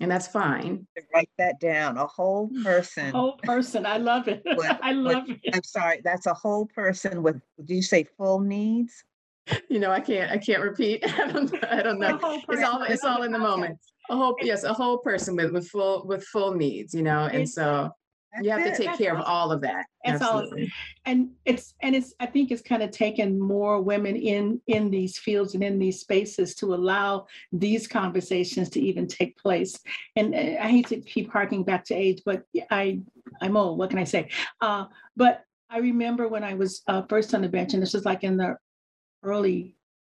and 0.00 0.10
that's 0.10 0.28
fine. 0.28 0.86
Write 1.14 1.30
that 1.38 1.60
down. 1.60 1.96
A 1.96 2.06
whole 2.06 2.50
mm. 2.50 2.62
person. 2.62 3.10
Whole 3.10 3.38
person. 3.42 3.86
I 3.86 3.96
love 3.96 4.28
it. 4.28 4.42
With- 4.44 4.78
I 4.82 4.94
with- 4.94 5.14
love 5.14 5.30
it. 5.30 5.40
I'm 5.54 5.64
sorry, 5.64 6.00
that's 6.04 6.26
a 6.26 6.34
whole 6.34 6.66
person 6.66 7.22
with, 7.22 7.40
Do 7.64 7.74
you 7.74 7.82
say 7.82 8.04
full 8.16 8.40
needs? 8.40 9.04
You 9.70 9.78
know, 9.78 9.90
I 9.90 10.00
can't 10.00 10.30
I 10.30 10.38
can't 10.38 10.62
repeat. 10.62 11.02
I 11.18 11.32
don't 11.32 11.64
I 11.64 11.82
don't 11.82 11.98
know. 11.98 12.18
It's 12.50 12.62
all 12.62 12.82
it's 12.82 13.04
all 13.04 13.22
in 13.22 13.32
the 13.32 13.38
moment. 13.38 13.78
A 14.10 14.16
whole 14.16 14.36
yes, 14.42 14.64
a 14.64 14.72
whole 14.72 14.98
person 14.98 15.36
with 15.36 15.52
with 15.52 15.68
full 15.68 16.06
with 16.06 16.24
full 16.24 16.54
needs. 16.54 16.92
You 16.94 17.02
know, 17.02 17.24
and 17.24 17.42
It's- 17.42 17.58
so 18.34 18.42
you 18.42 18.50
have 18.50 18.60
to 18.60 18.68
That's 18.68 18.80
it. 18.80 18.86
take 18.86 18.98
care 18.98 19.16
of 19.16 19.24
all 19.24 19.50
of 19.50 19.60
that. 19.62 19.86
That's. 20.04 20.22
Absolutely. 20.22 20.72
and 21.06 21.30
it's 21.44 21.74
and 21.80 21.94
it's 21.94 22.14
i 22.20 22.26
think 22.26 22.50
it's 22.50 22.62
kind 22.62 22.82
of 22.82 22.90
taken 22.90 23.38
more 23.38 23.80
women 23.80 24.16
in 24.16 24.60
in 24.66 24.90
these 24.90 25.18
fields 25.18 25.54
and 25.54 25.62
in 25.62 25.78
these 25.78 26.00
spaces 26.00 26.54
to 26.56 26.74
allow 26.74 27.26
these 27.52 27.86
conversations 27.86 28.70
to 28.70 28.80
even 28.80 29.06
take 29.06 29.36
place 29.36 29.78
and 30.16 30.34
uh, 30.34 30.38
i 30.38 30.68
hate 30.68 30.86
to 30.86 31.00
keep 31.00 31.30
harking 31.30 31.62
back 31.64 31.84
to 31.84 31.94
age 31.94 32.22
but 32.24 32.42
i 32.70 33.00
i'm 33.42 33.56
old 33.56 33.78
what 33.78 33.90
can 33.90 33.98
i 33.98 34.04
say 34.04 34.28
uh, 34.60 34.84
but 35.16 35.44
i 35.68 35.78
remember 35.78 36.28
when 36.28 36.44
i 36.44 36.54
was 36.54 36.82
uh, 36.86 37.02
first 37.08 37.34
on 37.34 37.42
the 37.42 37.48
bench 37.48 37.74
and 37.74 37.82
this 37.82 37.94
was 37.94 38.04
like 38.04 38.24
in 38.24 38.36
the 38.36 38.56
early 39.22 39.74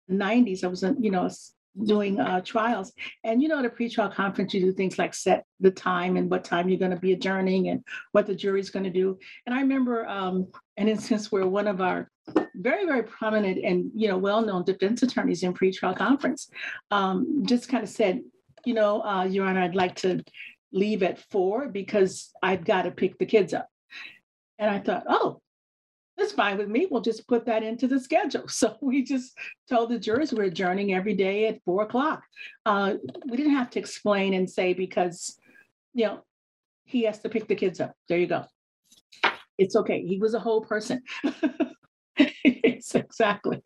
90s 0.10 0.64
i 0.64 0.68
was 0.68 0.84
you 1.00 1.12
know 1.12 1.30
doing 1.86 2.20
uh, 2.20 2.40
trials 2.42 2.94
and 3.24 3.42
you 3.42 3.48
know 3.48 3.58
at 3.58 3.66
a 3.66 3.70
pretrial 3.70 4.14
conference 4.14 4.54
you 4.54 4.62
do 4.62 4.72
things 4.72 5.00
like 5.00 5.14
set 5.14 5.44
the 5.60 5.72
time 5.72 6.18
and 6.18 6.30
what 6.30 6.44
time 6.44 6.70
you're 6.70 6.78
going 6.78 6.92
to 6.92 6.98
be 6.98 7.14
adjourning 7.14 7.70
and 7.70 7.84
what 8.12 8.28
the 8.28 8.36
jury's 8.36 8.70
going 8.70 8.84
to 8.84 8.92
do 8.92 9.18
and 9.48 9.56
I 9.56 9.62
remember 9.62 10.08
um, 10.08 10.48
an 10.78 10.88
instance 10.88 11.32
where 11.32 11.48
one 11.48 11.68
of 11.68 11.82
our 11.82 12.10
very, 12.56 12.86
very 12.86 13.04
prominent 13.04 13.64
and 13.64 13.92
you 13.96 14.08
know 14.08 14.18
well-known 14.18 14.64
defense 14.64 15.04
attorneys 15.04 15.44
in 15.44 15.54
pretrial 15.54 15.96
conference 15.96 16.50
um, 16.92 17.44
just 17.46 17.70
kind 17.70 17.84
of 17.84 17.90
said, 17.90 18.22
you 18.66 18.74
know, 18.74 19.02
uh, 19.04 19.24
Your 19.24 19.46
Honor, 19.46 19.62
I'd 19.62 19.76
like 19.76 19.96
to 19.98 20.24
leave 20.72 21.04
at 21.04 21.20
four 21.30 21.68
because 21.70 22.32
I've 22.42 22.66
got 22.66 22.84
to 22.84 22.92
pick 22.92 23.18
the 23.18 23.26
kids 23.26 23.54
up. 23.54 23.68
And 24.60 24.70
I 24.70 24.80
thought, 24.80 25.04
oh, 25.08 25.42
that's 26.18 26.32
fine 26.34 26.58
with 26.58 26.70
me. 26.70 26.88
We'll 26.90 27.02
just 27.02 27.28
put 27.28 27.46
that 27.46 27.64
into 27.64 27.88
the 27.88 28.00
schedule. 28.00 28.46
So 28.48 28.76
we 28.82 29.04
just 29.04 29.38
told 29.70 29.90
the 29.90 30.00
jurors 30.00 30.34
we're 30.34 30.44
adjourning 30.44 30.94
every 30.94 31.16
day 31.16 31.48
at 31.48 31.62
four 31.66 31.84
o'clock. 31.84 32.22
Uh, 32.66 32.96
we 33.30 33.38
didn't 33.38 33.56
have 33.56 33.70
to 33.72 33.80
explain 33.80 34.34
and 34.34 34.50
say 34.50 34.74
because, 34.74 35.38
you 35.94 36.06
know, 36.06 36.20
he 36.86 37.04
has 37.04 37.20
to 37.20 37.30
pick 37.30 37.48
the 37.48 37.56
kids 37.56 37.80
up. 37.80 37.94
There 38.08 38.20
you 38.20 38.28
go 38.28 38.46
it's 39.58 39.76
okay. 39.76 40.06
He 40.06 40.20
was 40.20 40.34
a 40.34 40.40
whole 40.40 40.62
person. 40.62 41.02
it's 42.18 42.96
exactly. 42.96 43.62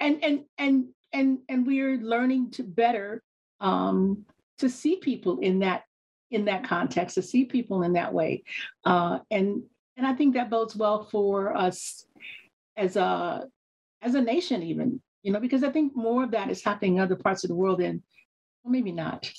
And 0.00 0.22
and 0.22 0.40
and 0.58 0.86
and 1.12 1.38
and 1.48 1.66
we're 1.66 1.96
learning 1.98 2.50
to 2.52 2.62
better 2.62 3.22
um 3.60 4.24
to 4.58 4.68
see 4.68 4.96
people 4.96 5.38
in 5.40 5.60
that 5.60 5.82
in 6.30 6.46
that 6.46 6.64
context, 6.64 7.14
to 7.14 7.22
see 7.22 7.44
people 7.44 7.82
in 7.82 7.94
that 7.94 8.12
way. 8.12 8.44
Uh 8.84 9.20
and 9.30 9.62
and 9.96 10.06
I 10.06 10.12
think 10.14 10.34
that 10.34 10.50
bodes 10.50 10.76
well 10.76 11.04
for 11.04 11.56
us 11.56 12.06
as 12.76 12.96
a 12.96 13.46
as 14.02 14.14
a 14.14 14.20
nation 14.20 14.62
even, 14.62 15.00
you 15.22 15.32
know, 15.32 15.40
because 15.40 15.64
I 15.64 15.70
think 15.70 15.96
more 15.96 16.24
of 16.24 16.30
that 16.32 16.50
is 16.50 16.62
happening 16.62 16.96
in 16.96 17.02
other 17.02 17.16
parts 17.16 17.44
of 17.44 17.48
the 17.48 17.54
world 17.56 17.80
and 17.80 18.02
well, 18.62 18.72
maybe 18.72 18.92
not. 18.92 19.30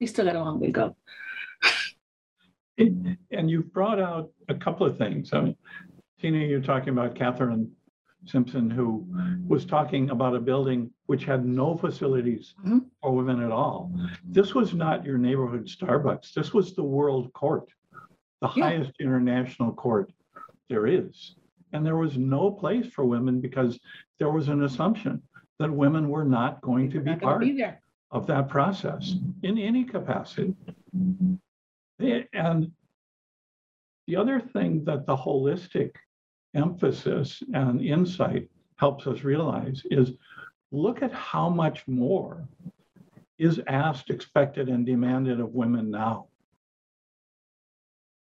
We 0.00 0.06
still 0.06 0.24
got 0.24 0.36
a 0.36 0.40
long 0.40 0.60
way 0.60 0.66
to 0.68 0.72
go. 0.72 0.96
And 2.78 3.16
and 3.30 3.50
you've 3.50 3.72
brought 3.72 3.98
out 4.00 4.30
a 4.48 4.54
couple 4.54 4.86
of 4.86 4.98
things. 4.98 5.32
I 5.32 5.40
mean, 5.40 5.56
Tina, 6.20 6.38
you're 6.38 6.60
talking 6.60 6.90
about 6.90 7.14
Catherine 7.14 7.70
Simpson, 8.26 8.68
who 8.70 9.06
was 9.46 9.64
talking 9.64 10.10
about 10.10 10.34
a 10.34 10.40
building 10.40 10.90
which 11.06 11.24
had 11.24 11.46
no 11.46 11.76
facilities 11.76 12.54
Mhm. 12.64 12.86
for 13.00 13.12
women 13.14 13.40
at 13.42 13.52
all. 13.52 13.92
This 14.24 14.54
was 14.54 14.74
not 14.74 15.04
your 15.04 15.16
neighborhood 15.16 15.66
Starbucks. 15.66 16.34
This 16.34 16.52
was 16.52 16.74
the 16.74 16.82
world 16.82 17.32
court, 17.32 17.70
the 18.40 18.50
Yeah. 18.54 18.64
highest 18.64 18.92
international 19.00 19.72
court 19.72 20.12
there 20.68 20.86
is. 20.86 21.36
And 21.72 21.84
there 21.84 21.96
was 21.96 22.16
no 22.16 22.50
place 22.50 22.86
for 22.92 23.04
women 23.04 23.40
because 23.40 23.78
there 24.18 24.30
was 24.30 24.48
an 24.48 24.62
assumption 24.62 25.22
that 25.58 25.70
women 25.72 26.08
were 26.08 26.24
not 26.24 26.60
going 26.60 26.90
to 26.90 27.00
be 27.00 27.14
part 27.16 27.40
be 27.40 27.64
of 28.10 28.26
that 28.26 28.48
process 28.48 29.14
in 29.42 29.58
any 29.58 29.84
capacity. 29.84 30.54
And 32.32 32.72
the 34.06 34.16
other 34.16 34.40
thing 34.40 34.84
that 34.84 35.06
the 35.06 35.16
holistic 35.16 35.96
emphasis 36.54 37.42
and 37.52 37.80
insight 37.82 38.48
helps 38.76 39.06
us 39.06 39.24
realize 39.24 39.82
is 39.90 40.12
look 40.70 41.02
at 41.02 41.12
how 41.12 41.48
much 41.48 41.86
more 41.88 42.46
is 43.38 43.60
asked, 43.66 44.10
expected, 44.10 44.68
and 44.68 44.86
demanded 44.86 45.40
of 45.40 45.54
women 45.54 45.90
now. 45.90 46.28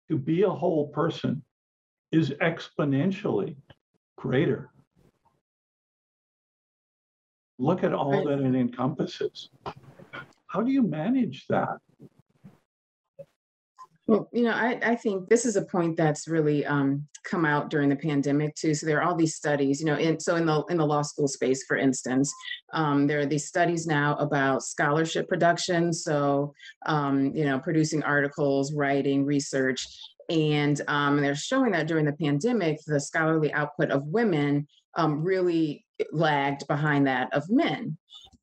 To 0.09 0.17
be 0.17 0.41
a 0.41 0.49
whole 0.49 0.87
person 0.87 1.43
is 2.11 2.31
exponentially 2.41 3.55
greater. 4.17 4.71
Look 7.59 7.83
at 7.83 7.93
all 7.93 8.25
that 8.25 8.39
it 8.39 8.55
encompasses. 8.55 9.49
How 10.47 10.61
do 10.61 10.71
you 10.71 10.81
manage 10.81 11.45
that? 11.47 11.77
Well, 14.09 14.27
you 14.33 14.41
know, 14.41 14.53
I, 14.53 14.79
I 14.81 14.95
think 14.95 15.29
this 15.29 15.45
is 15.45 15.55
a 15.55 15.61
point 15.61 15.95
that's 15.95 16.27
really 16.27 16.65
um, 16.65 17.07
come 17.23 17.45
out 17.45 17.69
during 17.69 17.89
the 17.89 17.95
pandemic 17.95 18.55
too. 18.55 18.73
So 18.73 18.87
there 18.87 18.97
are 18.97 19.03
all 19.03 19.15
these 19.15 19.35
studies, 19.35 19.79
you 19.79 19.85
know, 19.85 19.97
in, 19.97 20.19
so 20.19 20.35
in 20.35 20.47
the 20.47 20.63
in 20.71 20.77
the 20.77 20.85
law 20.85 21.03
school 21.03 21.27
space, 21.27 21.63
for 21.67 21.77
instance, 21.77 22.33
um, 22.73 23.05
there 23.05 23.19
are 23.19 23.27
these 23.27 23.45
studies 23.45 23.85
now 23.85 24.15
about 24.15 24.63
scholarship 24.63 25.29
production. 25.29 25.93
So, 25.93 26.55
um, 26.87 27.35
you 27.35 27.45
know, 27.45 27.59
producing 27.59 28.01
articles, 28.01 28.73
writing, 28.73 29.25
research, 29.25 29.85
and 30.27 30.81
um, 30.87 31.21
they're 31.21 31.35
showing 31.35 31.73
that 31.73 31.85
during 31.85 32.05
the 32.05 32.13
pandemic, 32.13 32.79
the 32.87 32.99
scholarly 32.99 33.53
output 33.53 33.91
of 33.91 34.07
women 34.07 34.67
um, 34.95 35.21
really 35.21 35.85
lagged 36.11 36.65
behind 36.65 37.05
that 37.05 37.31
of 37.31 37.43
men. 37.47 37.95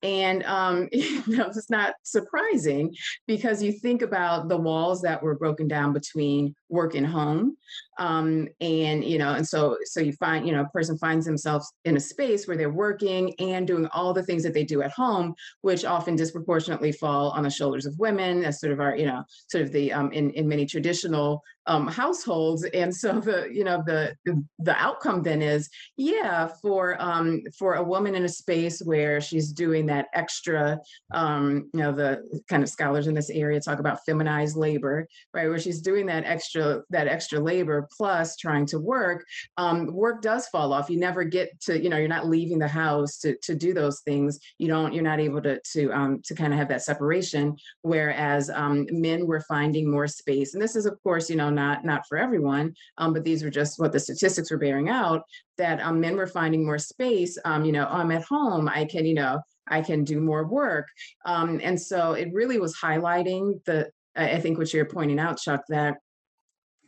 And 0.07 0.45
um, 0.45 0.89
you 0.93 1.23
know, 1.27 1.47
it's 1.47 1.69
not 1.69 1.95
surprising 2.05 2.95
because 3.27 3.61
you 3.61 3.73
think 3.73 4.03
about 4.03 4.49
the 4.49 4.57
walls 4.57 5.03
that 5.03 5.21
were 5.21 5.35
broken 5.35 5.67
down 5.67 5.93
between 5.93 6.55
work 6.69 6.95
and 6.95 7.07
home 7.07 7.57
um, 7.99 8.49
and 8.61 9.05
you 9.05 9.19
know 9.19 9.35
and 9.35 9.47
so 9.47 9.77
so 9.85 10.01
you 10.01 10.13
find 10.13 10.47
you 10.47 10.53
know 10.53 10.63
a 10.63 10.69
person 10.69 10.99
finds 10.99 11.27
themselves 11.27 11.73
in 11.85 11.97
a 11.97 12.01
space 12.01 12.47
where 12.47 12.57
they're 12.57 12.71
working 12.71 13.35
and 13.39 13.67
doing 13.67 13.87
all 13.93 14.13
the 14.13 14.23
things 14.23 14.43
that 14.43 14.53
they 14.55 14.65
do 14.65 14.83
at 14.83 14.91
home 14.91 15.35
which 15.63 15.85
often 15.85 16.17
disproportionately 16.17 16.93
fall 16.93 17.31
on 17.31 17.43
the 17.43 17.51
shoulders 17.51 17.87
of 17.87 17.99
women 17.99 18.45
as 18.45 18.61
sort 18.61 18.73
of 18.73 18.81
our 18.81 18.97
you 18.97 19.07
know 19.07 19.25
sort 19.49 19.63
of 19.63 19.73
the 19.73 19.93
um, 19.93 20.13
in, 20.13 20.31
in 20.31 20.49
many 20.49 20.67
traditional 20.67 21.43
um, 21.67 21.87
households. 21.89 22.65
And 22.65 22.95
so 22.95 23.21
the, 23.21 23.49
you 23.53 23.65
know, 23.65 23.83
the 23.85 24.17
the 24.59 24.77
outcome 24.77 25.23
then 25.23 25.43
is, 25.43 25.69
yeah, 25.97 26.49
for 26.63 27.01
um, 27.03 27.43
for 27.59 27.75
a 27.75 27.83
woman 27.83 28.15
in 28.15 28.25
a 28.25 28.29
space 28.29 28.81
where 28.81 29.21
she's 29.21 29.53
doing 29.53 29.87
that 29.87 29.96
extra, 30.15 30.79
um, 31.13 31.71
you 31.73 31.81
know, 31.81 31.93
the 31.93 32.23
kind 32.49 32.63
of 32.63 32.69
scholars 32.69 33.07
in 33.07 33.15
this 33.15 33.31
area 33.31 33.61
talk 33.61 33.79
about 33.79 34.05
feminized 34.05 34.57
labor, 34.57 35.07
right? 35.33 35.49
Where 35.49 35.59
she's 35.59 35.81
doing 35.81 36.07
that 36.07 36.25
extra 36.25 36.83
that 36.91 37.09
extra 37.09 37.41
labor 37.41 37.89
plus 37.97 38.37
trying 38.37 38.67
to 38.67 38.79
work. 38.79 39.25
Um, 39.57 39.87
work 39.87 40.23
does 40.23 40.49
fall 40.49 40.73
off. 40.73 40.91
You 40.91 40.99
never 40.99 41.25
get 41.25 41.59
to, 41.63 41.81
you 41.81 41.89
know, 41.89 41.97
you're 41.97 42.09
not 42.09 42.29
leaving 42.29 42.59
the 42.59 42.69
house 42.69 43.19
to 43.19 43.37
to 43.43 43.55
do 43.55 43.73
those 43.73 44.01
things. 44.01 44.39
You 44.59 44.69
don't. 44.69 44.93
You're 44.93 45.03
not 45.03 45.21
able 45.21 45.43
to 45.43 45.61
to 45.73 45.91
um, 45.93 46.21
to 46.25 46.35
kind 46.35 46.53
of 46.53 46.59
have 46.59 46.69
that 46.69 46.83
separation. 46.83 47.57
Whereas 47.83 48.51
um, 48.51 48.87
men 48.91 49.27
were 49.27 49.41
finding 49.41 49.91
more 49.91 50.07
space, 50.07 50.55
and 50.55 50.63
this 50.63 50.77
is 50.77 50.87
of 50.87 51.03
course, 51.03 51.31
you 51.31 51.37
know, 51.37 51.51
not 51.51 51.85
not 51.85 52.07
for 52.09 52.19
everyone, 52.19 52.75
um, 52.99 53.13
but 53.13 53.25
these 53.25 53.43
were 53.43 53.51
just 53.51 53.79
what 53.79 53.93
the 53.93 54.01
statistics 54.01 54.51
were 54.51 54.59
bearing 54.59 54.89
out 54.89 55.23
that 55.59 55.81
um, 55.81 56.01
men 56.01 56.17
were 56.17 56.27
finding 56.27 56.65
more 56.65 56.79
space. 56.79 57.39
Um, 57.45 57.65
you 57.65 57.73
know, 57.73 57.87
oh, 57.91 57.97
I'm 57.97 58.11
at 58.13 58.25
home, 58.25 58.69
I 58.69 58.85
can, 58.85 59.05
you 59.07 59.15
know, 59.15 59.41
I 59.69 59.81
can 59.81 60.05
do 60.05 60.21
more 60.21 60.47
work, 60.47 60.87
um, 61.25 61.61
and 61.63 61.81
so 61.81 62.13
it 62.13 62.33
really 62.33 62.59
was 62.59 62.77
highlighting 62.77 63.65
the. 63.65 63.91
I 64.19 64.41
think 64.41 64.57
what 64.57 64.73
you're 64.73 64.87
pointing 64.87 65.19
out, 65.19 65.39
Chuck, 65.39 65.61
that 65.69 65.97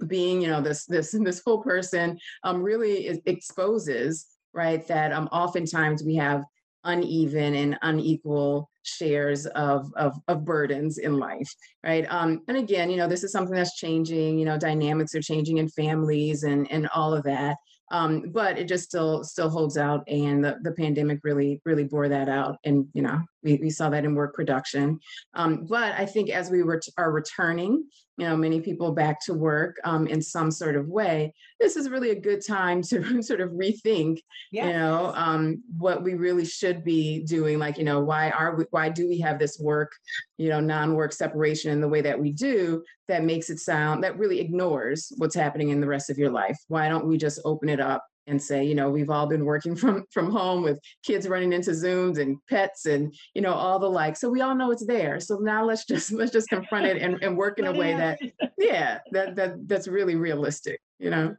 being, 0.06 0.40
you 0.40 0.48
know, 0.48 0.60
this 0.60 0.84
this 0.86 1.10
this 1.20 1.42
whole 1.44 1.62
person 1.62 2.18
um, 2.44 2.62
really 2.62 3.20
exposes 3.26 4.26
right 4.54 4.86
that 4.88 5.12
um, 5.12 5.28
oftentimes 5.30 6.02
we 6.02 6.16
have 6.16 6.42
uneven 6.84 7.54
and 7.54 7.78
unequal 7.82 8.70
shares 8.82 9.46
of, 9.46 9.92
of, 9.96 10.14
of 10.28 10.44
burdens 10.44 10.98
in 10.98 11.18
life, 11.18 11.48
right? 11.84 12.06
Um, 12.08 12.42
and 12.48 12.56
again, 12.56 12.90
you 12.90 12.96
know, 12.96 13.08
this 13.08 13.24
is 13.24 13.32
something 13.32 13.54
that's 13.54 13.76
changing, 13.76 14.38
you 14.38 14.44
know, 14.44 14.58
dynamics 14.58 15.14
are 15.14 15.20
changing 15.20 15.58
in 15.58 15.68
families 15.68 16.44
and, 16.44 16.70
and 16.70 16.88
all 16.94 17.12
of 17.12 17.24
that. 17.24 17.56
Um, 17.90 18.30
but 18.32 18.58
it 18.58 18.68
just 18.68 18.84
still 18.84 19.24
still 19.24 19.48
holds 19.48 19.76
out 19.78 20.04
and 20.08 20.44
the, 20.44 20.58
the 20.62 20.72
pandemic 20.72 21.20
really 21.22 21.60
really 21.64 21.84
bore 21.84 22.08
that 22.08 22.28
out 22.28 22.58
and 22.64 22.86
you 22.92 23.02
know 23.02 23.20
we, 23.42 23.56
we 23.56 23.70
saw 23.70 23.88
that 23.90 24.04
in 24.04 24.14
work 24.14 24.34
production. 24.34 25.00
Um, 25.34 25.66
but 25.68 25.94
i 25.94 26.04
think 26.06 26.30
as 26.30 26.50
we 26.50 26.62
were 26.62 26.80
are 26.96 27.12
returning 27.12 27.84
you 28.18 28.26
know 28.26 28.36
many 28.36 28.60
people 28.60 28.92
back 28.92 29.24
to 29.24 29.32
work 29.32 29.76
um, 29.84 30.06
in 30.06 30.20
some 30.20 30.50
sort 30.50 30.76
of 30.76 30.88
way 30.88 31.32
this 31.60 31.76
is 31.76 31.88
really 31.88 32.10
a 32.10 32.20
good 32.20 32.44
time 32.44 32.82
to 32.82 33.22
sort 33.22 33.40
of 33.40 33.50
rethink 33.50 34.18
yes. 34.52 34.66
you 34.66 34.72
know 34.72 35.12
um, 35.14 35.62
what 35.78 36.02
we 36.02 36.14
really 36.14 36.44
should 36.44 36.84
be 36.84 37.20
doing 37.20 37.58
like 37.58 37.78
you 37.78 37.84
know 37.84 38.00
why 38.00 38.30
are 38.30 38.56
we 38.56 38.64
why 38.70 38.88
do 38.88 39.08
we 39.08 39.18
have 39.18 39.38
this 39.38 39.58
work 39.58 39.92
you 40.36 40.48
know 40.48 40.60
non-work 40.60 41.12
separation 41.12 41.70
in 41.70 41.80
the 41.80 41.88
way 41.88 42.00
that 42.00 42.18
we 42.18 42.32
do 42.32 42.82
that 43.06 43.24
makes 43.24 43.48
it 43.48 43.58
sound 43.58 44.02
that 44.02 44.18
really 44.18 44.40
ignores 44.40 45.12
what's 45.16 45.34
happening 45.34 45.70
in 45.70 45.80
the 45.80 45.86
rest 45.86 46.10
of 46.10 46.18
your 46.18 46.30
life 46.30 46.58
why 46.66 46.88
don't 46.88 47.06
we 47.06 47.16
just 47.16 47.40
open 47.44 47.68
it 47.68 47.80
up 47.80 48.04
and 48.28 48.40
say, 48.40 48.64
you 48.64 48.74
know, 48.74 48.90
we've 48.90 49.10
all 49.10 49.26
been 49.26 49.44
working 49.44 49.74
from 49.82 50.04
from 50.10 50.30
home 50.30 50.62
with 50.62 50.78
kids 51.02 51.28
running 51.28 51.52
into 51.52 51.70
Zooms 51.70 52.18
and 52.18 52.38
pets 52.48 52.86
and 52.86 53.14
you 53.34 53.42
know 53.42 53.52
all 53.52 53.78
the 53.78 53.90
like. 53.90 54.16
So 54.16 54.28
we 54.28 54.40
all 54.40 54.54
know 54.54 54.70
it's 54.70 54.86
there. 54.86 55.18
So 55.20 55.38
now 55.38 55.64
let's 55.64 55.84
just 55.84 56.12
let's 56.18 56.32
just 56.32 56.48
confront 56.48 56.86
it 56.86 57.02
and, 57.02 57.22
and 57.22 57.36
work 57.36 57.58
in 57.58 57.66
a 57.66 57.72
way 57.72 57.94
that 57.94 58.20
yeah, 58.58 58.98
that 59.12 59.36
that 59.36 59.68
that's 59.68 59.88
really 59.88 60.16
realistic, 60.16 60.80
you 60.98 61.10
know. 61.10 61.36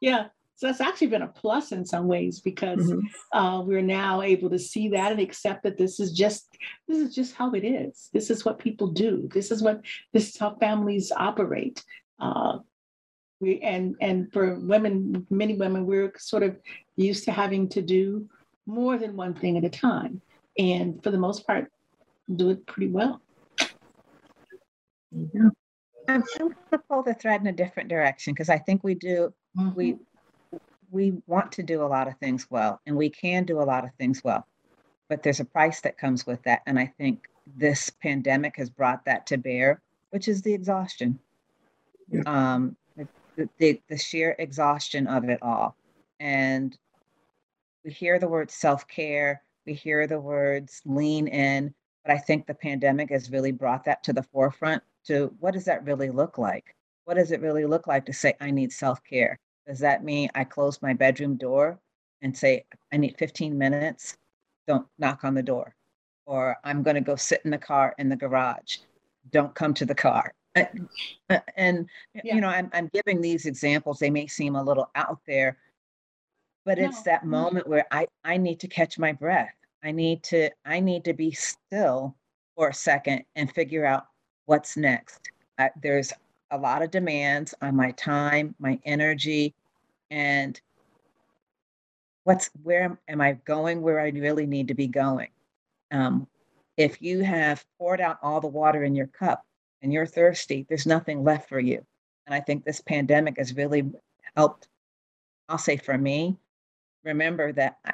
Yeah. 0.00 0.26
So 0.56 0.68
that's 0.68 0.80
actually 0.80 1.08
been 1.08 1.22
a 1.22 1.28
plus 1.28 1.72
in 1.72 1.84
some 1.84 2.06
ways 2.06 2.40
because 2.40 2.78
mm-hmm. 2.78 3.36
uh, 3.36 3.60
we're 3.62 3.82
now 3.82 4.22
able 4.22 4.48
to 4.50 4.58
see 4.58 4.88
that 4.90 5.10
and 5.10 5.20
accept 5.20 5.64
that 5.64 5.76
this 5.76 5.98
is 5.98 6.12
just 6.12 6.46
this 6.86 6.98
is 6.98 7.14
just 7.14 7.34
how 7.34 7.52
it 7.52 7.64
is. 7.64 8.08
This 8.12 8.30
is 8.30 8.44
what 8.44 8.60
people 8.60 8.86
do. 8.86 9.28
This 9.32 9.50
is 9.50 9.62
what 9.62 9.80
this 10.12 10.28
is 10.28 10.38
how 10.38 10.54
families 10.54 11.10
operate. 11.14 11.82
Uh, 12.20 12.58
we 13.44 13.60
and 13.60 13.94
and 14.00 14.32
for 14.32 14.58
women 14.60 15.26
many 15.30 15.54
women 15.54 15.86
we're 15.86 16.12
sort 16.18 16.42
of 16.42 16.56
used 16.96 17.24
to 17.24 17.32
having 17.32 17.68
to 17.68 17.82
do 17.82 18.26
more 18.66 18.96
than 18.96 19.14
one 19.16 19.34
thing 19.34 19.56
at 19.58 19.64
a 19.64 19.68
time 19.68 20.20
and 20.58 21.02
for 21.02 21.10
the 21.10 21.18
most 21.18 21.46
part 21.46 21.70
do 22.36 22.50
it 22.50 22.66
pretty 22.66 22.88
well 22.88 23.20
yeah. 25.12 25.50
i'm 26.08 26.24
going 26.38 26.54
to 26.72 26.78
pull 26.88 27.02
the 27.02 27.14
thread 27.14 27.40
in 27.42 27.46
a 27.46 27.52
different 27.52 27.88
direction 27.88 28.32
because 28.32 28.48
i 28.48 28.58
think 28.58 28.82
we 28.82 28.94
do 28.94 29.32
mm-hmm. 29.56 29.74
we 29.74 29.96
we 30.90 31.12
want 31.26 31.52
to 31.52 31.62
do 31.62 31.82
a 31.82 31.90
lot 31.96 32.08
of 32.08 32.16
things 32.18 32.46
well 32.50 32.80
and 32.86 32.96
we 32.96 33.10
can 33.10 33.44
do 33.44 33.60
a 33.60 33.68
lot 33.72 33.84
of 33.84 33.90
things 33.98 34.24
well 34.24 34.46
but 35.08 35.22
there's 35.22 35.40
a 35.40 35.44
price 35.44 35.82
that 35.82 35.98
comes 35.98 36.26
with 36.26 36.42
that 36.44 36.62
and 36.66 36.78
i 36.78 36.86
think 36.98 37.28
this 37.56 37.90
pandemic 37.90 38.56
has 38.56 38.70
brought 38.70 39.04
that 39.04 39.26
to 39.26 39.36
bear 39.36 39.82
which 40.10 40.28
is 40.28 40.40
the 40.40 40.54
exhaustion 40.54 41.18
yeah. 42.08 42.22
um, 42.26 42.76
the, 43.36 43.80
the, 43.88 43.96
sheer 43.96 44.36
exhaustion 44.38 45.06
of 45.06 45.24
it 45.28 45.38
all. 45.42 45.76
And 46.20 46.76
we 47.84 47.90
hear 47.90 48.18
the 48.18 48.28
word 48.28 48.50
self 48.50 48.86
care, 48.88 49.42
we 49.66 49.74
hear 49.74 50.06
the 50.06 50.20
words 50.20 50.80
lean 50.84 51.26
in, 51.28 51.74
but 52.04 52.14
I 52.14 52.18
think 52.18 52.46
the 52.46 52.54
pandemic 52.54 53.10
has 53.10 53.30
really 53.30 53.52
brought 53.52 53.84
that 53.84 54.02
to 54.04 54.12
the 54.12 54.22
forefront 54.22 54.82
to 55.06 55.34
what 55.40 55.54
does 55.54 55.64
that 55.64 55.84
really 55.84 56.10
look 56.10 56.38
like? 56.38 56.74
What 57.04 57.14
does 57.14 57.32
it 57.32 57.40
really 57.40 57.66
look 57.66 57.86
like 57.86 58.06
to 58.06 58.12
say, 58.12 58.34
I 58.40 58.50
need 58.50 58.72
self 58.72 59.02
care? 59.04 59.38
Does 59.66 59.78
that 59.80 60.04
mean 60.04 60.30
I 60.34 60.44
close 60.44 60.82
my 60.82 60.92
bedroom 60.92 61.36
door 61.36 61.78
and 62.22 62.36
say, 62.36 62.64
I 62.92 62.96
need 62.96 63.16
15 63.18 63.56
minutes? 63.56 64.16
Don't 64.66 64.86
knock 64.98 65.24
on 65.24 65.34
the 65.34 65.42
door. 65.42 65.74
Or 66.26 66.56
I'm 66.64 66.82
going 66.82 66.94
to 66.94 67.02
go 67.02 67.16
sit 67.16 67.42
in 67.44 67.50
the 67.50 67.58
car 67.58 67.94
in 67.98 68.08
the 68.08 68.16
garage. 68.16 68.78
Don't 69.30 69.54
come 69.54 69.74
to 69.74 69.84
the 69.84 69.94
car. 69.94 70.32
Uh, 70.56 70.64
and 71.56 71.88
yeah. 72.14 72.34
you 72.36 72.40
know 72.40 72.48
I'm, 72.48 72.70
I'm 72.72 72.88
giving 72.92 73.20
these 73.20 73.46
examples 73.46 73.98
they 73.98 74.10
may 74.10 74.28
seem 74.28 74.54
a 74.54 74.62
little 74.62 74.88
out 74.94 75.18
there 75.26 75.58
but 76.64 76.78
no. 76.78 76.84
it's 76.84 77.02
that 77.02 77.26
moment 77.26 77.66
where 77.66 77.86
i 77.90 78.06
i 78.24 78.36
need 78.36 78.60
to 78.60 78.68
catch 78.68 78.98
my 78.98 79.12
breath 79.12 79.54
i 79.82 79.90
need 79.90 80.22
to 80.24 80.50
i 80.64 80.78
need 80.78 81.04
to 81.04 81.12
be 81.12 81.32
still 81.32 82.14
for 82.56 82.68
a 82.68 82.74
second 82.74 83.24
and 83.34 83.52
figure 83.52 83.84
out 83.84 84.06
what's 84.46 84.76
next 84.76 85.28
uh, 85.58 85.68
there's 85.82 86.12
a 86.52 86.58
lot 86.58 86.82
of 86.82 86.90
demands 86.92 87.52
on 87.60 87.74
my 87.74 87.90
time 87.92 88.54
my 88.60 88.78
energy 88.84 89.54
and 90.12 90.60
what's 92.22 92.48
where 92.62 92.96
am 93.08 93.20
i 93.20 93.32
going 93.44 93.82
where 93.82 93.98
i 93.98 94.08
really 94.10 94.46
need 94.46 94.68
to 94.68 94.74
be 94.74 94.86
going 94.86 95.28
um, 95.90 96.28
if 96.76 97.00
you 97.02 97.22
have 97.22 97.64
poured 97.78 98.00
out 98.00 98.18
all 98.22 98.40
the 98.40 98.46
water 98.46 98.84
in 98.84 98.94
your 98.94 99.08
cup 99.08 99.44
and 99.82 99.92
you're 99.92 100.06
thirsty, 100.06 100.66
there's 100.68 100.86
nothing 100.86 101.24
left 101.24 101.48
for 101.48 101.60
you. 101.60 101.84
And 102.26 102.34
I 102.34 102.40
think 102.40 102.64
this 102.64 102.80
pandemic 102.80 103.38
has 103.38 103.54
really 103.54 103.90
helped, 104.36 104.68
I'll 105.48 105.58
say 105.58 105.76
for 105.76 105.96
me, 105.98 106.36
remember 107.04 107.52
that 107.52 107.78
I, 107.84 107.92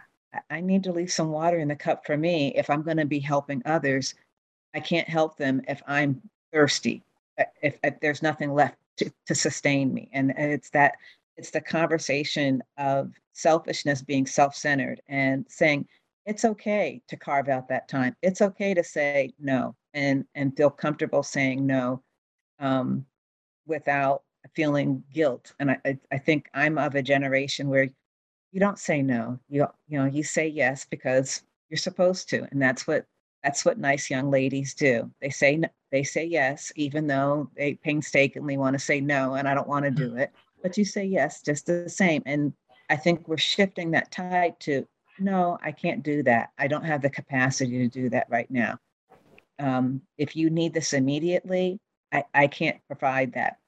I 0.50 0.60
need 0.60 0.84
to 0.84 0.92
leave 0.92 1.12
some 1.12 1.30
water 1.30 1.58
in 1.58 1.68
the 1.68 1.76
cup 1.76 2.06
for 2.06 2.16
me 2.16 2.52
if 2.54 2.70
I'm 2.70 2.82
going 2.82 2.96
to 2.98 3.06
be 3.06 3.18
helping 3.18 3.62
others. 3.64 4.14
I 4.74 4.80
can't 4.80 5.08
help 5.08 5.36
them 5.36 5.60
if 5.66 5.82
I'm 5.86 6.20
thirsty, 6.52 7.02
uh, 7.38 7.44
if, 7.62 7.78
if 7.82 7.98
there's 8.00 8.22
nothing 8.22 8.54
left 8.54 8.76
to, 8.98 9.12
to 9.26 9.34
sustain 9.34 9.92
me. 9.92 10.08
And, 10.12 10.36
and 10.36 10.52
it's 10.52 10.70
that, 10.70 10.94
it's 11.36 11.50
the 11.50 11.60
conversation 11.60 12.62
of 12.78 13.12
selfishness 13.32 14.02
being 14.02 14.26
self 14.26 14.54
centered 14.54 15.00
and 15.08 15.44
saying, 15.48 15.88
it's 16.26 16.44
okay 16.44 17.02
to 17.08 17.16
carve 17.16 17.48
out 17.48 17.68
that 17.68 17.88
time. 17.88 18.16
It's 18.22 18.42
okay 18.42 18.74
to 18.74 18.84
say 18.84 19.32
no 19.38 19.74
and 19.94 20.24
and 20.34 20.56
feel 20.56 20.70
comfortable 20.70 21.22
saying 21.22 21.66
no 21.66 22.02
um, 22.58 23.04
without 23.66 24.22
feeling 24.54 25.02
guilt. 25.12 25.52
And 25.58 25.72
I, 25.72 25.98
I 26.12 26.18
think 26.18 26.48
I'm 26.54 26.78
of 26.78 26.94
a 26.94 27.02
generation 27.02 27.68
where 27.68 27.88
you 28.52 28.60
don't 28.60 28.78
say 28.78 29.02
no. 29.02 29.38
You 29.48 29.66
you 29.88 29.98
know 29.98 30.06
you 30.06 30.22
say 30.22 30.48
yes 30.48 30.86
because 30.88 31.42
you're 31.68 31.78
supposed 31.78 32.28
to, 32.30 32.46
and 32.50 32.60
that's 32.60 32.86
what 32.86 33.06
that's 33.42 33.64
what 33.64 33.78
nice 33.78 34.10
young 34.10 34.30
ladies 34.30 34.74
do. 34.74 35.10
They 35.20 35.30
say 35.30 35.60
they 35.90 36.02
say 36.02 36.24
yes 36.24 36.72
even 36.76 37.06
though 37.06 37.50
they 37.56 37.74
painstakingly 37.74 38.56
want 38.58 38.74
to 38.74 38.78
say 38.78 39.00
no, 39.00 39.34
and 39.34 39.48
I 39.48 39.54
don't 39.54 39.68
want 39.68 39.84
to 39.84 39.90
do 39.90 40.16
it. 40.16 40.32
But 40.62 40.76
you 40.76 40.84
say 40.84 41.04
yes 41.04 41.40
just 41.42 41.66
the 41.66 41.88
same. 41.88 42.22
And 42.26 42.52
I 42.90 42.96
think 42.96 43.26
we're 43.26 43.38
shifting 43.38 43.92
that 43.92 44.10
tide 44.10 44.60
to 44.60 44.86
no, 45.20 45.58
I 45.62 45.72
can't 45.72 46.02
do 46.02 46.22
that. 46.24 46.50
I 46.58 46.66
don't 46.66 46.84
have 46.84 47.02
the 47.02 47.10
capacity 47.10 47.78
to 47.78 47.88
do 47.88 48.08
that 48.10 48.26
right 48.30 48.50
now 48.50 48.78
um, 49.60 50.00
if 50.18 50.34
you 50.34 50.50
need 50.50 50.74
this 50.74 50.92
immediately, 50.92 51.78
I, 52.12 52.24
I 52.34 52.46
can't 52.46 52.78
provide 52.86 53.34
that. 53.34 53.58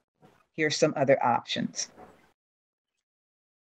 Here's 0.55 0.77
some 0.77 0.93
other 0.97 1.23
options. 1.23 1.89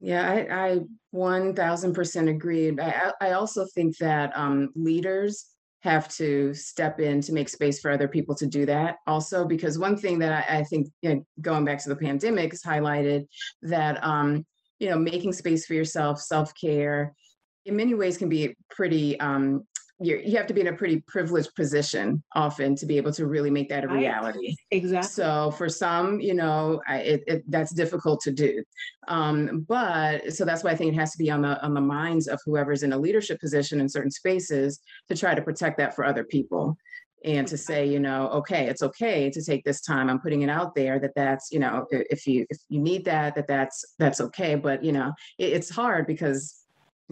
Yeah, 0.00 0.28
I, 0.28 0.72
I 0.72 0.78
1000% 1.14 2.28
agree. 2.28 2.76
I, 2.80 3.12
I 3.20 3.32
also 3.32 3.66
think 3.74 3.96
that 3.98 4.32
um, 4.34 4.70
leaders 4.74 5.46
have 5.82 6.08
to 6.16 6.54
step 6.54 7.00
in 7.00 7.20
to 7.20 7.32
make 7.32 7.48
space 7.48 7.80
for 7.80 7.90
other 7.90 8.08
people 8.08 8.34
to 8.36 8.46
do 8.46 8.64
that 8.64 8.98
also 9.06 9.44
because 9.44 9.80
one 9.80 9.96
thing 9.96 10.16
that 10.20 10.48
I, 10.48 10.58
I 10.58 10.64
think 10.64 10.88
you 11.02 11.14
know, 11.14 11.26
going 11.40 11.64
back 11.64 11.82
to 11.82 11.88
the 11.88 11.96
pandemic 11.96 12.52
has 12.52 12.62
highlighted 12.62 13.26
that 13.62 14.02
um, 14.04 14.46
you 14.78 14.90
know 14.90 14.96
making 14.96 15.32
space 15.32 15.66
for 15.66 15.74
yourself 15.74 16.20
self-care 16.20 17.12
in 17.64 17.76
many 17.76 17.94
ways 17.94 18.16
can 18.16 18.28
be 18.28 18.56
pretty 18.70 19.18
um, 19.20 19.64
you 20.02 20.36
have 20.36 20.46
to 20.46 20.54
be 20.54 20.60
in 20.60 20.68
a 20.68 20.72
pretty 20.72 21.00
privileged 21.06 21.54
position 21.54 22.22
often 22.34 22.74
to 22.76 22.86
be 22.86 22.96
able 22.96 23.12
to 23.12 23.26
really 23.26 23.50
make 23.50 23.68
that 23.68 23.84
a 23.84 23.88
reality. 23.88 24.56
Exactly. 24.70 25.08
So 25.08 25.50
for 25.52 25.68
some, 25.68 26.20
you 26.20 26.34
know, 26.34 26.80
I, 26.88 26.96
it, 26.98 27.24
it, 27.26 27.50
that's 27.50 27.72
difficult 27.72 28.20
to 28.22 28.32
do. 28.32 28.64
Um, 29.08 29.64
but 29.68 30.32
so 30.32 30.44
that's 30.44 30.64
why 30.64 30.70
I 30.70 30.76
think 30.76 30.92
it 30.92 30.96
has 30.96 31.12
to 31.12 31.18
be 31.18 31.30
on 31.30 31.42
the 31.42 31.62
on 31.62 31.74
the 31.74 31.80
minds 31.80 32.26
of 32.26 32.40
whoever's 32.44 32.82
in 32.82 32.92
a 32.92 32.98
leadership 32.98 33.40
position 33.40 33.80
in 33.80 33.88
certain 33.88 34.10
spaces 34.10 34.80
to 35.08 35.16
try 35.16 35.34
to 35.34 35.42
protect 35.42 35.78
that 35.78 35.94
for 35.94 36.04
other 36.04 36.24
people 36.24 36.76
and 37.24 37.46
to 37.46 37.56
say, 37.56 37.86
you 37.86 38.00
know, 38.00 38.28
okay, 38.30 38.66
it's 38.66 38.82
okay 38.82 39.30
to 39.30 39.44
take 39.44 39.64
this 39.64 39.80
time. 39.80 40.10
I'm 40.10 40.18
putting 40.18 40.42
it 40.42 40.50
out 40.50 40.74
there 40.74 40.98
that 40.98 41.12
that's, 41.14 41.52
you 41.52 41.60
know, 41.60 41.86
if 41.90 42.26
you 42.26 42.46
if 42.50 42.58
you 42.68 42.80
need 42.80 43.04
that, 43.04 43.36
that 43.36 43.46
that's 43.46 43.84
that's 43.98 44.20
okay. 44.20 44.56
But 44.56 44.82
you 44.82 44.92
know, 44.92 45.12
it, 45.38 45.52
it's 45.52 45.70
hard 45.70 46.06
because 46.06 46.61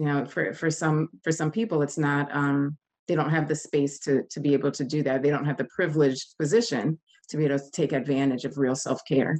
you 0.01 0.07
know 0.07 0.25
for 0.25 0.53
for 0.53 0.71
some 0.71 1.09
for 1.23 1.31
some 1.31 1.51
people 1.51 1.81
it's 1.85 1.97
not 1.97 2.25
um 2.35 2.75
they 3.07 3.15
don't 3.15 3.29
have 3.37 3.47
the 3.47 3.55
space 3.55 3.99
to 3.99 4.23
to 4.33 4.39
be 4.39 4.53
able 4.53 4.71
to 4.71 4.83
do 4.83 5.03
that 5.03 5.21
they 5.21 5.29
don't 5.29 5.45
have 5.45 5.57
the 5.57 5.69
privileged 5.77 6.27
position 6.39 6.99
to 7.29 7.37
be 7.37 7.45
able 7.45 7.59
to 7.59 7.71
take 7.71 7.93
advantage 7.93 8.43
of 8.43 8.57
real 8.57 8.75
self-care 8.75 9.37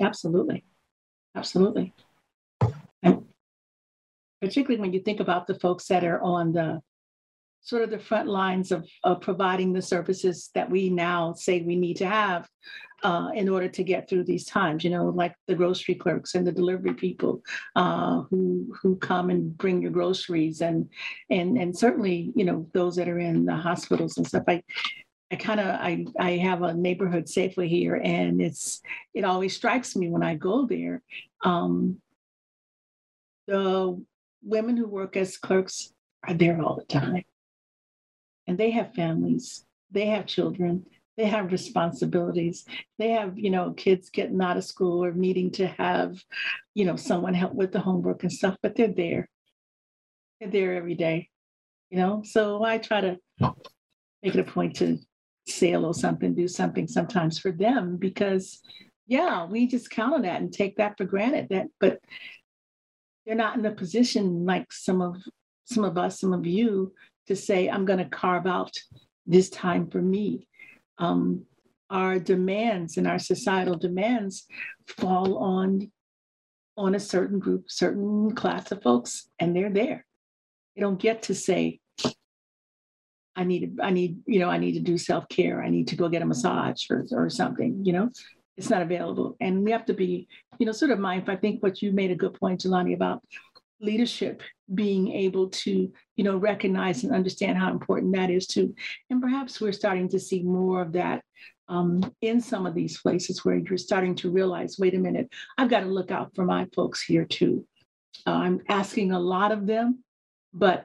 Absolutely. 0.00 0.64
Absolutely. 1.34 1.92
And 3.02 3.24
particularly 4.40 4.80
when 4.80 4.92
you 4.92 5.00
think 5.00 5.20
about 5.20 5.46
the 5.46 5.54
folks 5.54 5.86
that 5.88 6.04
are 6.04 6.20
on 6.22 6.52
the 6.52 6.80
sort 7.62 7.82
of 7.82 7.90
the 7.90 7.98
front 7.98 8.28
lines 8.28 8.72
of, 8.72 8.86
of 9.04 9.20
providing 9.20 9.72
the 9.72 9.82
services 9.82 10.50
that 10.54 10.70
we 10.70 10.90
now 10.90 11.32
say 11.34 11.62
we 11.62 11.76
need 11.76 11.96
to 11.98 12.06
have 12.06 12.48
uh, 13.02 13.30
in 13.34 13.48
order 13.48 13.68
to 13.68 13.82
get 13.82 14.08
through 14.08 14.24
these 14.24 14.44
times, 14.44 14.84
you 14.84 14.90
know, 14.90 15.06
like 15.06 15.34
the 15.46 15.54
grocery 15.54 15.94
clerks 15.94 16.34
and 16.34 16.46
the 16.46 16.52
delivery 16.52 16.94
people 16.94 17.42
uh, 17.76 18.22
who 18.30 18.72
who 18.82 18.96
come 18.96 19.30
and 19.30 19.56
bring 19.56 19.80
your 19.80 19.90
groceries 19.90 20.60
and 20.60 20.88
and 21.30 21.56
and 21.56 21.76
certainly, 21.76 22.32
you 22.34 22.44
know, 22.44 22.66
those 22.74 22.96
that 22.96 23.08
are 23.08 23.18
in 23.18 23.44
the 23.44 23.56
hospitals 23.56 24.16
and 24.16 24.26
stuff. 24.26 24.44
I 24.48 24.62
I 25.30 25.36
kind 25.36 25.60
of 25.60 25.66
I 25.66 26.04
I 26.18 26.30
have 26.32 26.62
a 26.62 26.74
neighborhood 26.74 27.24
Safeway 27.24 27.68
here 27.68 27.94
and 27.96 28.42
it's 28.42 28.82
it 29.14 29.24
always 29.24 29.56
strikes 29.56 29.96
me 29.96 30.10
when 30.10 30.22
I 30.22 30.34
go 30.34 30.66
there. 30.66 31.02
Um, 31.42 32.00
the 33.46 34.02
women 34.42 34.76
who 34.76 34.86
work 34.86 35.16
as 35.16 35.38
clerks 35.38 35.92
are 36.26 36.34
there 36.34 36.60
all 36.60 36.76
the 36.76 36.84
time. 36.84 37.24
And 38.50 38.58
they 38.58 38.72
have 38.72 38.94
families, 38.94 39.64
they 39.92 40.06
have 40.06 40.26
children, 40.26 40.84
they 41.16 41.26
have 41.26 41.52
responsibilities. 41.52 42.64
They 42.98 43.10
have, 43.10 43.38
you 43.38 43.50
know, 43.50 43.74
kids 43.74 44.10
getting 44.10 44.40
out 44.40 44.56
of 44.56 44.64
school 44.64 45.04
or 45.04 45.12
needing 45.12 45.52
to 45.52 45.68
have, 45.68 46.20
you 46.74 46.84
know, 46.84 46.96
someone 46.96 47.32
help 47.32 47.54
with 47.54 47.70
the 47.70 47.78
homework 47.78 48.24
and 48.24 48.32
stuff, 48.32 48.56
but 48.60 48.74
they're 48.74 48.88
there. 48.88 49.28
They're 50.40 50.50
there 50.50 50.74
every 50.74 50.96
day, 50.96 51.28
you 51.90 51.98
know. 51.98 52.22
So 52.24 52.64
I 52.64 52.78
try 52.78 53.02
to 53.02 53.18
make 53.38 54.34
it 54.34 54.40
a 54.40 54.50
point 54.50 54.74
to 54.76 54.98
say 55.46 55.74
a 55.74 55.78
little 55.78 55.94
something, 55.94 56.34
do 56.34 56.48
something 56.48 56.88
sometimes 56.88 57.38
for 57.38 57.52
them 57.52 57.98
because 57.98 58.60
yeah, 59.06 59.46
we 59.46 59.68
just 59.68 59.90
count 59.90 60.14
on 60.14 60.22
that 60.22 60.40
and 60.40 60.52
take 60.52 60.78
that 60.78 60.96
for 60.98 61.04
granted. 61.04 61.50
That 61.50 61.66
but 61.78 62.00
they're 63.24 63.36
not 63.36 63.56
in 63.56 63.64
a 63.64 63.70
position 63.70 64.44
like 64.44 64.72
some 64.72 65.00
of 65.00 65.22
some 65.66 65.84
of 65.84 65.96
us, 65.96 66.18
some 66.18 66.32
of 66.32 66.46
you, 66.46 66.92
to 67.30 67.36
say, 67.36 67.68
I'm 67.68 67.84
going 67.84 68.00
to 68.00 68.04
carve 68.04 68.46
out 68.46 68.72
this 69.24 69.50
time 69.50 69.88
for 69.88 70.02
me. 70.02 70.48
Um, 70.98 71.46
our 71.88 72.18
demands 72.18 72.96
and 72.96 73.06
our 73.06 73.20
societal 73.20 73.76
demands 73.76 74.46
fall 74.98 75.38
on 75.38 75.90
on 76.76 76.94
a 76.94 77.00
certain 77.00 77.38
group, 77.38 77.64
certain 77.68 78.34
class 78.34 78.72
of 78.72 78.82
folks, 78.82 79.28
and 79.38 79.54
they're 79.54 79.70
there. 79.70 80.06
They 80.74 80.80
don't 80.80 80.98
get 80.98 81.22
to 81.24 81.34
say, 81.34 81.78
I 83.36 83.44
need, 83.44 83.78
I 83.82 83.90
need, 83.90 84.20
you 84.26 84.38
know, 84.38 84.48
I 84.48 84.56
need 84.56 84.72
to 84.72 84.80
do 84.80 84.96
self 84.96 85.28
care. 85.28 85.62
I 85.62 85.68
need 85.68 85.88
to 85.88 85.96
go 85.96 86.08
get 86.08 86.22
a 86.22 86.26
massage 86.26 86.82
or, 86.90 87.06
or 87.12 87.28
something. 87.28 87.84
You 87.84 87.92
know, 87.92 88.10
it's 88.56 88.70
not 88.70 88.82
available, 88.82 89.36
and 89.40 89.62
we 89.62 89.70
have 89.70 89.84
to 89.86 89.94
be, 89.94 90.26
you 90.58 90.66
know, 90.66 90.72
sort 90.72 90.90
of 90.90 90.98
mindful. 90.98 91.34
I 91.34 91.36
think 91.36 91.62
what 91.62 91.80
you 91.80 91.92
made 91.92 92.10
a 92.10 92.22
good 92.22 92.34
point, 92.34 92.62
Jelani, 92.62 92.94
about 92.94 93.22
leadership 93.80 94.42
being 94.72 95.12
able 95.12 95.48
to, 95.48 95.92
you 96.16 96.24
know, 96.24 96.36
recognize 96.36 97.02
and 97.04 97.14
understand 97.14 97.58
how 97.58 97.70
important 97.70 98.14
that 98.14 98.30
is 98.30 98.46
too. 98.46 98.74
And 99.08 99.20
perhaps 99.20 99.60
we're 99.60 99.72
starting 99.72 100.08
to 100.10 100.20
see 100.20 100.42
more 100.42 100.82
of 100.82 100.92
that 100.92 101.22
um, 101.68 102.12
in 102.20 102.40
some 102.40 102.66
of 102.66 102.74
these 102.74 103.00
places 103.00 103.44
where 103.44 103.56
you're 103.56 103.78
starting 103.78 104.14
to 104.16 104.30
realize, 104.30 104.76
wait 104.78 104.94
a 104.94 104.98
minute, 104.98 105.28
I've 105.56 105.70
got 105.70 105.80
to 105.80 105.86
look 105.86 106.10
out 106.10 106.34
for 106.34 106.44
my 106.44 106.66
folks 106.74 107.02
here 107.02 107.24
too. 107.24 107.66
Uh, 108.26 108.32
I'm 108.32 108.60
asking 108.68 109.12
a 109.12 109.20
lot 109.20 109.52
of 109.52 109.66
them, 109.66 110.04
but 110.52 110.84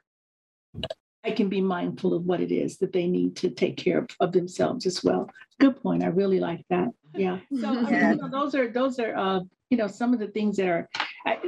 I 1.24 1.32
can 1.32 1.50
be 1.50 1.60
mindful 1.60 2.14
of 2.14 2.26
what 2.26 2.40
it 2.40 2.52
is 2.52 2.78
that 2.78 2.94
they 2.94 3.08
need 3.08 3.36
to 3.38 3.50
take 3.50 3.78
care 3.78 4.00
of, 4.00 4.10
of 4.20 4.32
themselves 4.32 4.86
as 4.86 5.04
well. 5.04 5.30
Good 5.60 5.82
point. 5.82 6.04
I 6.04 6.08
really 6.08 6.40
like 6.40 6.64
that. 6.70 6.90
Yeah. 7.16 7.40
So 7.60 7.74
mean, 7.74 7.88
Yeah. 7.90 8.12
you 8.12 8.18
know, 8.18 8.30
those 8.30 8.54
are 8.54 8.68
those 8.68 9.00
are 9.00 9.16
uh, 9.16 9.40
you 9.70 9.78
know 9.78 9.88
some 9.88 10.14
of 10.14 10.20
the 10.20 10.28
things 10.28 10.58
that 10.58 10.68
are 10.68 10.88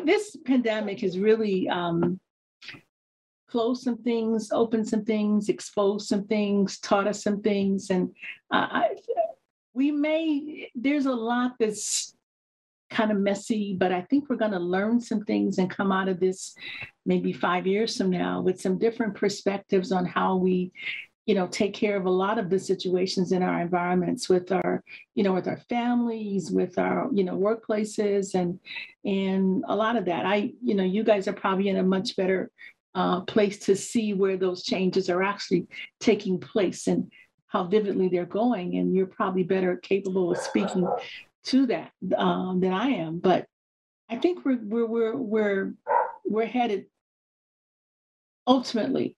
This 0.05 0.35
pandemic 0.45 1.01
has 1.01 1.19
really 1.19 1.69
um, 1.69 2.19
closed 3.49 3.83
some 3.83 3.97
things, 3.97 4.51
opened 4.51 4.87
some 4.87 5.05
things, 5.05 5.49
exposed 5.49 6.07
some 6.07 6.25
things, 6.25 6.79
taught 6.79 7.07
us 7.07 7.23
some 7.23 7.41
things, 7.41 7.89
and 7.89 8.09
uh, 8.51 8.67
I, 8.71 8.89
we 9.73 9.91
may 9.91 10.69
there's 10.75 11.05
a 11.05 11.11
lot 11.11 11.53
that's 11.59 12.15
kind 12.89 13.11
of 13.11 13.17
messy, 13.17 13.75
but 13.77 13.91
I 13.91 14.01
think 14.01 14.29
we're 14.29 14.37
going 14.37 14.51
to 14.51 14.59
learn 14.59 14.99
some 14.99 15.23
things 15.25 15.57
and 15.57 15.69
come 15.69 15.91
out 15.91 16.07
of 16.07 16.19
this 16.19 16.55
maybe 17.05 17.33
five 17.33 17.67
years 17.67 17.97
from 17.97 18.09
now 18.09 18.41
with 18.41 18.61
some 18.61 18.77
different 18.77 19.15
perspectives 19.15 19.91
on 19.91 20.05
how 20.05 20.37
we 20.37 20.71
you 21.27 21.35
know 21.35 21.45
take 21.45 21.73
care 21.73 21.97
of 21.97 22.05
a 22.05 22.09
lot 22.09 22.39
of 22.39 22.49
the 22.49 22.57
situations 22.57 23.33
in 23.33 23.43
our 23.43 23.61
environments 23.61 24.29
with 24.29 24.51
our 24.51 24.81
you 25.13 25.23
know 25.23 25.33
with 25.33 25.47
our 25.47 25.57
families 25.69 26.49
with 26.49 26.79
our 26.79 27.09
you 27.13 27.23
know 27.23 27.37
workplaces 27.37 28.33
and 28.33 28.59
and 29.05 29.63
a 29.67 29.75
lot 29.75 29.97
of 29.97 30.05
that. 30.05 30.25
I 30.25 30.53
you 30.63 30.73
know 30.73 30.85
you 30.85 31.03
guys 31.03 31.27
are 31.27 31.33
probably 31.33 31.67
in 31.67 31.77
a 31.77 31.83
much 31.83 32.15
better 32.15 32.49
uh, 32.95 33.21
place 33.21 33.59
to 33.59 33.75
see 33.75 34.13
where 34.13 34.37
those 34.37 34.63
changes 34.63 35.09
are 35.09 35.21
actually 35.21 35.67
taking 35.99 36.39
place 36.39 36.87
and 36.87 37.11
how 37.47 37.65
vividly 37.65 38.07
they're 38.07 38.25
going 38.25 38.77
and 38.77 38.95
you're 38.95 39.05
probably 39.05 39.43
better 39.43 39.77
capable 39.77 40.31
of 40.31 40.37
speaking 40.37 40.87
to 41.43 41.67
that 41.67 41.91
um, 42.17 42.59
than 42.59 42.73
i 42.73 42.87
am. 42.87 43.19
But 43.19 43.45
i 44.09 44.15
think 44.15 44.45
we're 44.45 44.59
we're 44.63 44.85
we're 44.85 45.15
we're, 45.15 45.73
we're 46.25 46.45
headed 46.45 46.85
ultimately 48.47 49.17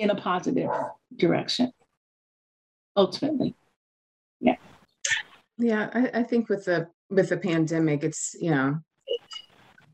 in 0.00 0.10
a 0.10 0.14
positive 0.14 0.70
direction 1.16 1.72
ultimately. 2.96 3.54
Yeah. 5.58 5.90
I, 5.92 6.20
I 6.20 6.22
think 6.22 6.48
with 6.48 6.64
the 6.64 6.88
with 7.10 7.28
the 7.28 7.36
pandemic 7.36 8.02
it's 8.02 8.34
you 8.40 8.50
know 8.50 8.78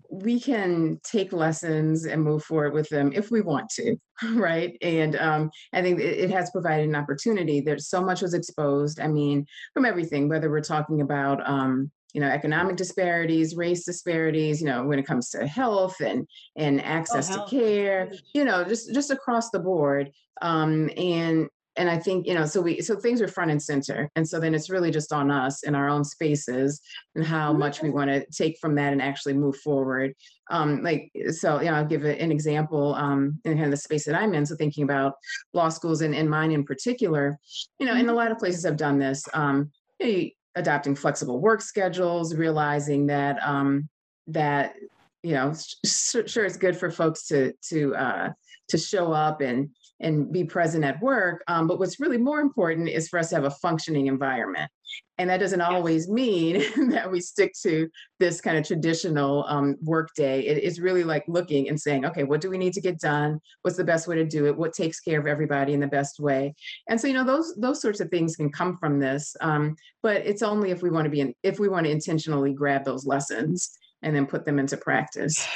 we 0.09 0.38
can 0.38 1.01
take 1.03 1.33
lessons 1.33 2.05
and 2.05 2.23
move 2.23 2.45
forward 2.45 2.73
with 2.73 2.88
them 2.88 3.11
if 3.12 3.33
we 3.33 3.40
want 3.40 3.69
to 3.71 3.97
right? 4.35 4.77
And 4.81 5.16
um, 5.16 5.51
i 5.73 5.83
think 5.83 5.99
it, 5.99 6.19
it 6.21 6.31
has 6.31 6.51
provided 6.51 6.88
an 6.88 6.95
opportunity. 6.95 7.61
There's 7.61 7.88
so 7.88 8.01
much 8.01 8.23
was 8.23 8.35
exposed 8.35 9.01
i 9.01 9.09
mean 9.09 9.45
from 9.75 9.85
everything 9.85 10.29
whether 10.29 10.51
we're 10.51 10.61
talking 10.61 11.01
about 11.01 11.47
um, 11.49 11.90
you 12.16 12.22
know 12.22 12.29
economic 12.29 12.76
disparities 12.76 13.57
race 13.57 13.85
disparities 13.85 14.62
you 14.62 14.66
know 14.66 14.83
when 14.87 14.98
it 14.98 15.07
comes 15.07 15.29
to 15.29 15.46
health 15.46 16.00
and 16.00 16.26
and 16.57 16.83
access 16.83 17.29
health. 17.29 17.50
to 17.50 17.57
care 17.57 18.11
you 18.33 18.42
know 18.42 18.64
just 18.64 18.92
just 18.94 19.11
across 19.11 19.50
the 19.50 19.59
board. 19.59 20.11
Um, 20.40 20.90
and 20.96 21.48
and 21.79 21.90
i 21.90 21.98
think 21.98 22.26
you 22.26 22.33
know 22.33 22.46
so 22.46 22.61
we 22.62 22.81
so 22.81 22.96
things 22.96 23.20
are 23.20 23.29
front 23.29 23.50
and 23.50 23.62
center. 23.62 24.11
And 24.16 24.26
so 24.26 24.40
then 24.40 24.55
it's 24.55 24.70
really 24.70 24.90
just 24.90 25.12
on 25.12 25.31
us 25.31 25.62
in 25.62 25.74
our 25.74 25.90
own 25.90 26.05
spaces 26.05 26.81
and 27.14 27.24
how 27.24 27.52
much 27.52 27.83
we 27.83 27.90
want 27.90 28.11
to 28.11 28.24
take 28.31 28.57
from 28.59 28.74
that 28.76 28.94
and 28.94 29.02
actually 29.02 29.35
move 29.35 29.57
forward. 29.59 30.14
Um, 30.50 30.83
like 30.83 31.11
so 31.31 31.61
you 31.61 31.66
know 31.66 31.74
i'll 31.74 31.85
give 31.85 32.05
an 32.05 32.33
example 32.33 32.94
um, 32.94 33.38
in 33.44 33.52
kind 33.52 33.66
of 33.66 33.72
the 33.72 33.76
space 33.76 34.07
that 34.07 34.14
i'm 34.14 34.33
in. 34.33 34.46
So 34.46 34.57
thinking 34.57 34.85
about 34.85 35.12
law 35.52 35.68
schools 35.68 36.00
and, 36.00 36.14
and 36.14 36.31
mine 36.31 36.50
in 36.50 36.64
particular 36.64 37.38
you 37.79 37.85
know 37.85 37.92
and 37.92 38.09
a 38.09 38.14
lot 38.14 38.33
of 38.33 38.38
places 38.38 38.64
have 38.64 38.79
done 38.79 38.98
this. 38.98 39.22
Um, 39.35 39.70
you 40.00 40.31
adopting 40.57 40.95
flexible 40.97 41.40
work 41.40 41.61
schedules 41.61 42.35
realizing 42.35 43.07
that 43.07 43.38
um, 43.47 43.88
that 44.27 44.75
you 45.23 45.33
know 45.33 45.55
sure 45.85 46.45
it's 46.45 46.57
good 46.57 46.77
for 46.77 46.90
folks 46.90 47.27
to 47.29 47.53
to 47.69 47.95
uh, 47.95 48.31
to 48.69 48.79
show 48.79 49.12
up 49.12 49.40
and 49.40 49.71
and 50.00 50.32
be 50.32 50.44
present 50.44 50.85
at 50.85 51.00
work 51.00 51.42
um, 51.48 51.66
but 51.66 51.78
what's 51.78 52.00
really 52.00 52.18
more 52.18 52.40
important 52.40 52.88
is 52.88 53.09
for 53.09 53.18
us 53.18 53.30
to 53.30 53.35
have 53.35 53.44
a 53.44 53.50
functioning 53.50 54.06
environment. 54.06 54.70
And 55.18 55.30
that 55.30 55.40
doesn't 55.40 55.61
always 55.61 56.09
mean 56.09 56.62
that 56.90 57.11
we 57.11 57.20
stick 57.20 57.52
to 57.62 57.88
this 58.20 58.40
kind 58.40 58.56
of 58.56 58.66
traditional 58.66 59.44
um, 59.48 59.76
work 59.82 60.11
day. 60.14 60.46
It 60.46 60.62
is 60.62 60.80
really 60.80 61.04
like 61.04 61.24
looking 61.26 61.68
and 61.68 61.80
saying 61.80 62.04
okay 62.06 62.24
what 62.24 62.40
do 62.40 62.50
we 62.50 62.59
need 62.59 62.72
to 62.74 62.80
get 62.80 63.00
done? 63.00 63.40
What's 63.62 63.76
the 63.76 63.85
best 63.85 64.06
way 64.06 64.16
to 64.16 64.24
do 64.24 64.46
it? 64.46 64.56
What 64.56 64.72
takes 64.72 65.00
care 65.00 65.18
of 65.18 65.26
everybody 65.26 65.72
in 65.72 65.80
the 65.80 65.87
best 65.87 66.20
way? 66.20 66.54
And 66.88 67.00
so 67.00 67.06
you 67.06 67.14
know 67.14 67.24
those 67.24 67.54
those 67.56 67.80
sorts 67.80 68.00
of 68.00 68.11
things 68.11 68.37
can 68.37 68.50
come 68.50 68.76
from 68.76 68.98
this 68.98 69.35
um, 69.40 69.76
but 70.02 70.18
it's 70.24 70.42
only 70.42 70.70
if 70.70 70.82
we 70.82 70.90
want 70.90 71.04
to 71.04 71.11
be 71.11 71.20
in, 71.20 71.35
if 71.42 71.59
we 71.59 71.68
want 71.68 71.85
to 71.85 71.90
intentionally 71.90 72.52
grab 72.52 72.85
those 72.85 73.06
lessons 73.06 73.76
and 74.02 74.14
then 74.14 74.26
put 74.26 74.44
them 74.44 74.59
into 74.59 74.76
practice. 74.76 75.46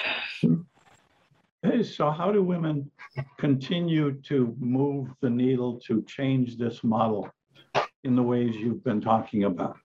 Hey, 0.40 0.48
Hey, 1.62 1.82
so 1.82 2.10
how 2.10 2.32
do 2.32 2.42
women 2.42 2.90
continue 3.38 4.12
to 4.22 4.56
move 4.58 5.08
the 5.20 5.28
needle 5.28 5.78
to 5.80 6.02
change 6.04 6.56
this 6.56 6.82
model 6.82 7.28
in 8.02 8.16
the 8.16 8.22
ways 8.22 8.56
you've 8.56 8.82
been 8.82 9.00
talking 9.00 9.44
about? 9.44 9.76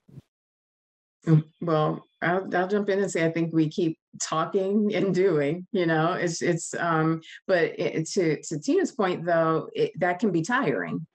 Mm, 1.28 1.44
Well, 1.60 2.06
I'll, 2.22 2.48
I'll 2.56 2.68
jump 2.68 2.90
in 2.90 3.00
and 3.00 3.12
say, 3.12 3.26
I 3.26 3.32
think 3.32 3.54
we 3.54 3.68
keep 3.68 4.00
talking 4.22 4.96
and 4.96 5.14
doing, 5.14 5.68
you 5.74 5.86
know, 5.86 6.14
it's, 6.14 6.42
it's, 6.42 6.74
um, 6.76 7.20
but 7.46 7.78
it, 7.78 8.08
to, 8.12 8.42
to 8.44 8.60
Tina's 8.60 8.94
point 8.94 9.26
though, 9.26 9.70
it, 9.74 9.92
that 10.00 10.20
can 10.20 10.32
be 10.32 10.44
tiring. 10.44 11.06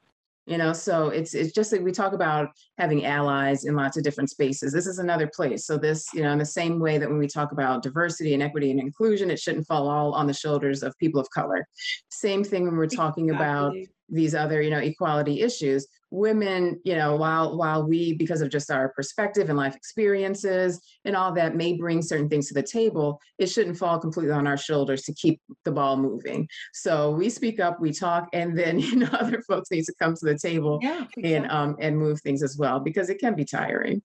You 0.46 0.58
know, 0.58 0.72
so 0.72 1.10
it's, 1.10 1.34
it's 1.34 1.52
just 1.52 1.70
like 1.70 1.82
we 1.82 1.92
talk 1.92 2.12
about 2.12 2.48
having 2.76 3.04
allies 3.04 3.64
in 3.66 3.76
lots 3.76 3.96
of 3.96 4.02
different 4.02 4.30
spaces. 4.30 4.72
This 4.72 4.86
is 4.86 4.98
another 4.98 5.30
place. 5.32 5.64
So 5.64 5.76
this, 5.76 6.06
you 6.12 6.22
know, 6.22 6.32
in 6.32 6.38
the 6.38 6.46
same 6.46 6.80
way 6.80 6.98
that 6.98 7.08
when 7.08 7.18
we 7.18 7.28
talk 7.28 7.52
about 7.52 7.82
diversity 7.82 8.34
and 8.34 8.42
equity 8.42 8.70
and 8.70 8.80
inclusion, 8.80 9.30
it 9.30 9.38
shouldn't 9.38 9.66
fall 9.66 9.88
all 9.88 10.12
on 10.12 10.26
the 10.26 10.32
shoulders 10.32 10.82
of 10.82 10.96
people 10.98 11.20
of 11.20 11.28
color. 11.30 11.64
Same 12.10 12.42
thing 12.42 12.64
when 12.64 12.76
we're 12.76 12.86
talking 12.86 13.30
about 13.30 13.74
these 14.10 14.34
other 14.34 14.60
you 14.60 14.70
know 14.70 14.78
equality 14.78 15.40
issues 15.40 15.86
women 16.10 16.80
you 16.84 16.94
know 16.94 17.14
while 17.14 17.56
while 17.56 17.86
we 17.86 18.14
because 18.14 18.40
of 18.40 18.50
just 18.50 18.70
our 18.70 18.88
perspective 18.90 19.48
and 19.48 19.56
life 19.56 19.76
experiences 19.76 20.80
and 21.04 21.14
all 21.14 21.32
that 21.32 21.54
may 21.54 21.72
bring 21.74 22.02
certain 22.02 22.28
things 22.28 22.48
to 22.48 22.54
the 22.54 22.62
table 22.62 23.20
it 23.38 23.46
shouldn't 23.46 23.78
fall 23.78 23.98
completely 23.98 24.32
on 24.32 24.46
our 24.46 24.56
shoulders 24.56 25.02
to 25.02 25.14
keep 25.14 25.40
the 25.64 25.70
ball 25.70 25.96
moving 25.96 26.48
so 26.72 27.12
we 27.12 27.30
speak 27.30 27.60
up 27.60 27.80
we 27.80 27.92
talk 27.92 28.28
and 28.32 28.58
then 28.58 28.78
you 28.86 28.96
know 28.96 29.08
other 29.12 29.40
folks 29.42 29.70
need 29.70 29.84
to 29.84 29.94
come 30.00 30.14
to 30.14 30.24
the 30.24 30.38
table 30.38 30.80
Yeah. 30.82 31.04
and 31.22 31.48
um 31.50 31.76
and 31.78 31.96
move 31.96 32.20
things 32.20 32.42
as 32.42 32.56
well 32.58 32.80
because 32.80 33.08
it 33.08 33.20
can 33.20 33.34
be 33.34 33.44
tiring 33.44 34.02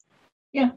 Yeah. 0.53 0.71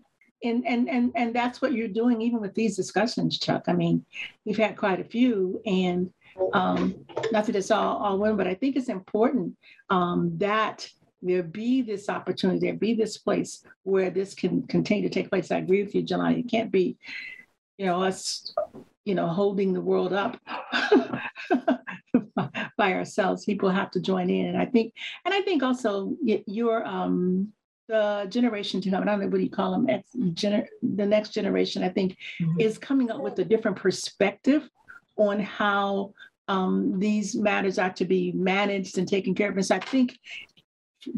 And, 0.44 0.64
and, 0.68 0.88
and, 0.88 1.10
and 1.16 1.34
that's 1.34 1.60
what 1.60 1.72
you're 1.72 1.88
doing 1.88 2.22
even 2.22 2.40
with 2.40 2.54
these 2.54 2.76
discussions, 2.76 3.40
Chuck. 3.40 3.64
I 3.66 3.72
mean, 3.72 4.06
we've 4.44 4.56
had 4.56 4.76
quite 4.76 5.00
a 5.00 5.04
few 5.04 5.60
and 5.66 6.12
um, 6.52 6.94
not 7.32 7.46
that 7.46 7.56
it's 7.56 7.72
all, 7.72 7.96
all 7.96 8.18
women, 8.18 8.36
but 8.36 8.46
I 8.46 8.54
think 8.54 8.76
it's 8.76 8.88
important 8.88 9.56
um, 9.90 10.30
that 10.38 10.88
there 11.22 11.42
be 11.42 11.82
this 11.82 12.08
opportunity, 12.08 12.60
there 12.60 12.74
be 12.74 12.94
this 12.94 13.18
place 13.18 13.64
where 13.82 14.10
this 14.10 14.34
can 14.34 14.66
continue 14.66 15.08
to 15.08 15.14
take 15.14 15.30
place. 15.30 15.50
I 15.50 15.58
agree 15.58 15.82
with 15.82 15.94
you, 15.94 16.02
Jelani. 16.02 16.40
It 16.40 16.50
can't 16.50 16.70
be, 16.70 16.96
you 17.76 17.86
know, 17.86 18.02
us, 18.02 18.54
you 19.04 19.14
know, 19.14 19.26
holding 19.26 19.72
the 19.72 19.80
world 19.80 20.12
up 20.12 20.38
by 22.76 22.92
ourselves. 22.92 23.44
People 23.44 23.70
have 23.70 23.90
to 23.92 24.00
join 24.00 24.30
in. 24.30 24.46
And 24.46 24.58
I 24.58 24.66
think, 24.66 24.94
and 25.24 25.34
I 25.34 25.40
think 25.42 25.62
also 25.62 26.14
your, 26.22 26.86
um, 26.86 27.52
the 27.88 28.26
generation 28.28 28.80
to 28.82 28.90
come, 28.90 29.02
I 29.02 29.06
don't 29.06 29.20
know 29.20 29.28
what 29.28 29.38
do 29.38 29.42
you 29.42 29.50
call 29.50 29.72
them, 29.72 29.88
X, 29.88 30.10
gener, 30.14 30.66
the 30.82 31.06
next 31.06 31.30
generation, 31.30 31.82
I 31.82 31.88
think, 31.88 32.18
Mhm. 32.40 32.60
is 32.60 32.76
coming 32.76 33.10
up 33.10 33.22
with 33.22 33.38
a 33.38 33.44
different 33.44 33.78
perspective 33.78 34.68
on 35.16 35.40
how 35.40 36.12
um, 36.48 36.98
these 36.98 37.34
matters 37.34 37.78
are 37.78 37.92
to 37.92 38.06
be 38.06 38.32
managed 38.32 38.96
and 38.96 39.06
taken 39.06 39.34
care 39.34 39.50
of. 39.50 39.56
And 39.56 39.66
so 39.66 39.76
I 39.76 39.80
think 39.80 40.18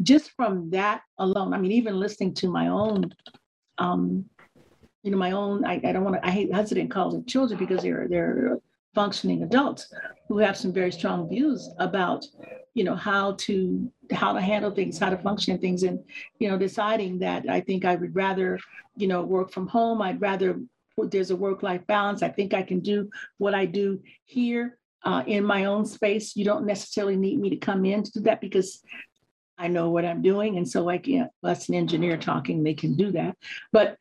just 0.01 0.31
from 0.31 0.69
that 0.71 1.01
alone, 1.17 1.53
I 1.53 1.57
mean, 1.57 1.71
even 1.71 1.99
listening 1.99 2.33
to 2.35 2.49
my 2.49 2.67
own, 2.67 3.13
um, 3.77 4.25
you 5.03 5.11
know, 5.11 5.17
my 5.17 5.31
own, 5.31 5.65
I, 5.65 5.81
I 5.83 5.91
don't 5.91 6.03
want 6.03 6.21
to, 6.21 6.27
I 6.27 6.31
hate 6.31 6.53
hesitant 6.53 6.89
to 6.89 6.93
call 6.93 7.11
them 7.11 7.25
children 7.25 7.59
because 7.59 7.81
they're, 7.81 8.07
they're 8.07 8.59
functioning 8.93 9.43
adults 9.43 9.91
who 10.27 10.37
have 10.37 10.57
some 10.57 10.73
very 10.73 10.91
strong 10.91 11.27
views 11.29 11.69
about, 11.79 12.25
you 12.73 12.83
know, 12.83 12.95
how 12.95 13.33
to, 13.33 13.91
how 14.11 14.33
to 14.33 14.41
handle 14.41 14.71
things, 14.71 14.99
how 14.99 15.09
to 15.09 15.17
function 15.17 15.57
things. 15.57 15.83
And, 15.83 16.03
you 16.39 16.49
know, 16.49 16.57
deciding 16.57 17.19
that 17.19 17.49
I 17.49 17.61
think 17.61 17.85
I 17.85 17.95
would 17.95 18.15
rather, 18.15 18.59
you 18.95 19.07
know, 19.07 19.23
work 19.23 19.51
from 19.51 19.67
home. 19.67 20.01
I'd 20.01 20.21
rather, 20.21 20.59
there's 20.97 21.31
a 21.31 21.35
work-life 21.35 21.87
balance. 21.87 22.21
I 22.21 22.29
think 22.29 22.53
I 22.53 22.61
can 22.61 22.81
do 22.81 23.09
what 23.39 23.55
I 23.55 23.65
do 23.65 24.01
here 24.25 24.77
uh, 25.03 25.23
in 25.25 25.43
my 25.43 25.65
own 25.65 25.85
space. 25.85 26.35
You 26.35 26.45
don't 26.45 26.65
necessarily 26.65 27.15
need 27.15 27.39
me 27.39 27.49
to 27.49 27.55
come 27.55 27.85
in 27.85 28.03
to 28.03 28.11
do 28.11 28.19
that 28.21 28.41
because 28.41 28.83
I 29.61 29.67
know 29.67 29.91
what 29.91 30.05
I'm 30.05 30.23
doing. 30.23 30.57
And 30.57 30.67
so 30.67 30.89
I 30.89 30.97
can't, 30.97 31.29
that's 31.43 31.69
an 31.69 31.75
engineer 31.75 32.17
talking, 32.17 32.63
they 32.63 32.73
can 32.73 32.95
do 32.95 33.11
that. 33.11 33.37
But, 33.71 33.97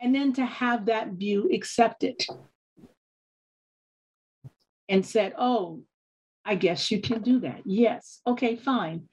and 0.00 0.14
then 0.14 0.32
to 0.34 0.46
have 0.46 0.86
that 0.86 1.08
view 1.08 1.50
accepted 1.52 2.24
and 4.88 5.04
said, 5.04 5.34
oh, 5.36 5.82
I 6.46 6.54
guess 6.54 6.90
you 6.90 7.00
can 7.02 7.20
do 7.20 7.40
that. 7.40 7.60
Yes. 7.66 8.20
Okay, 8.26 8.56
fine. 8.56 9.08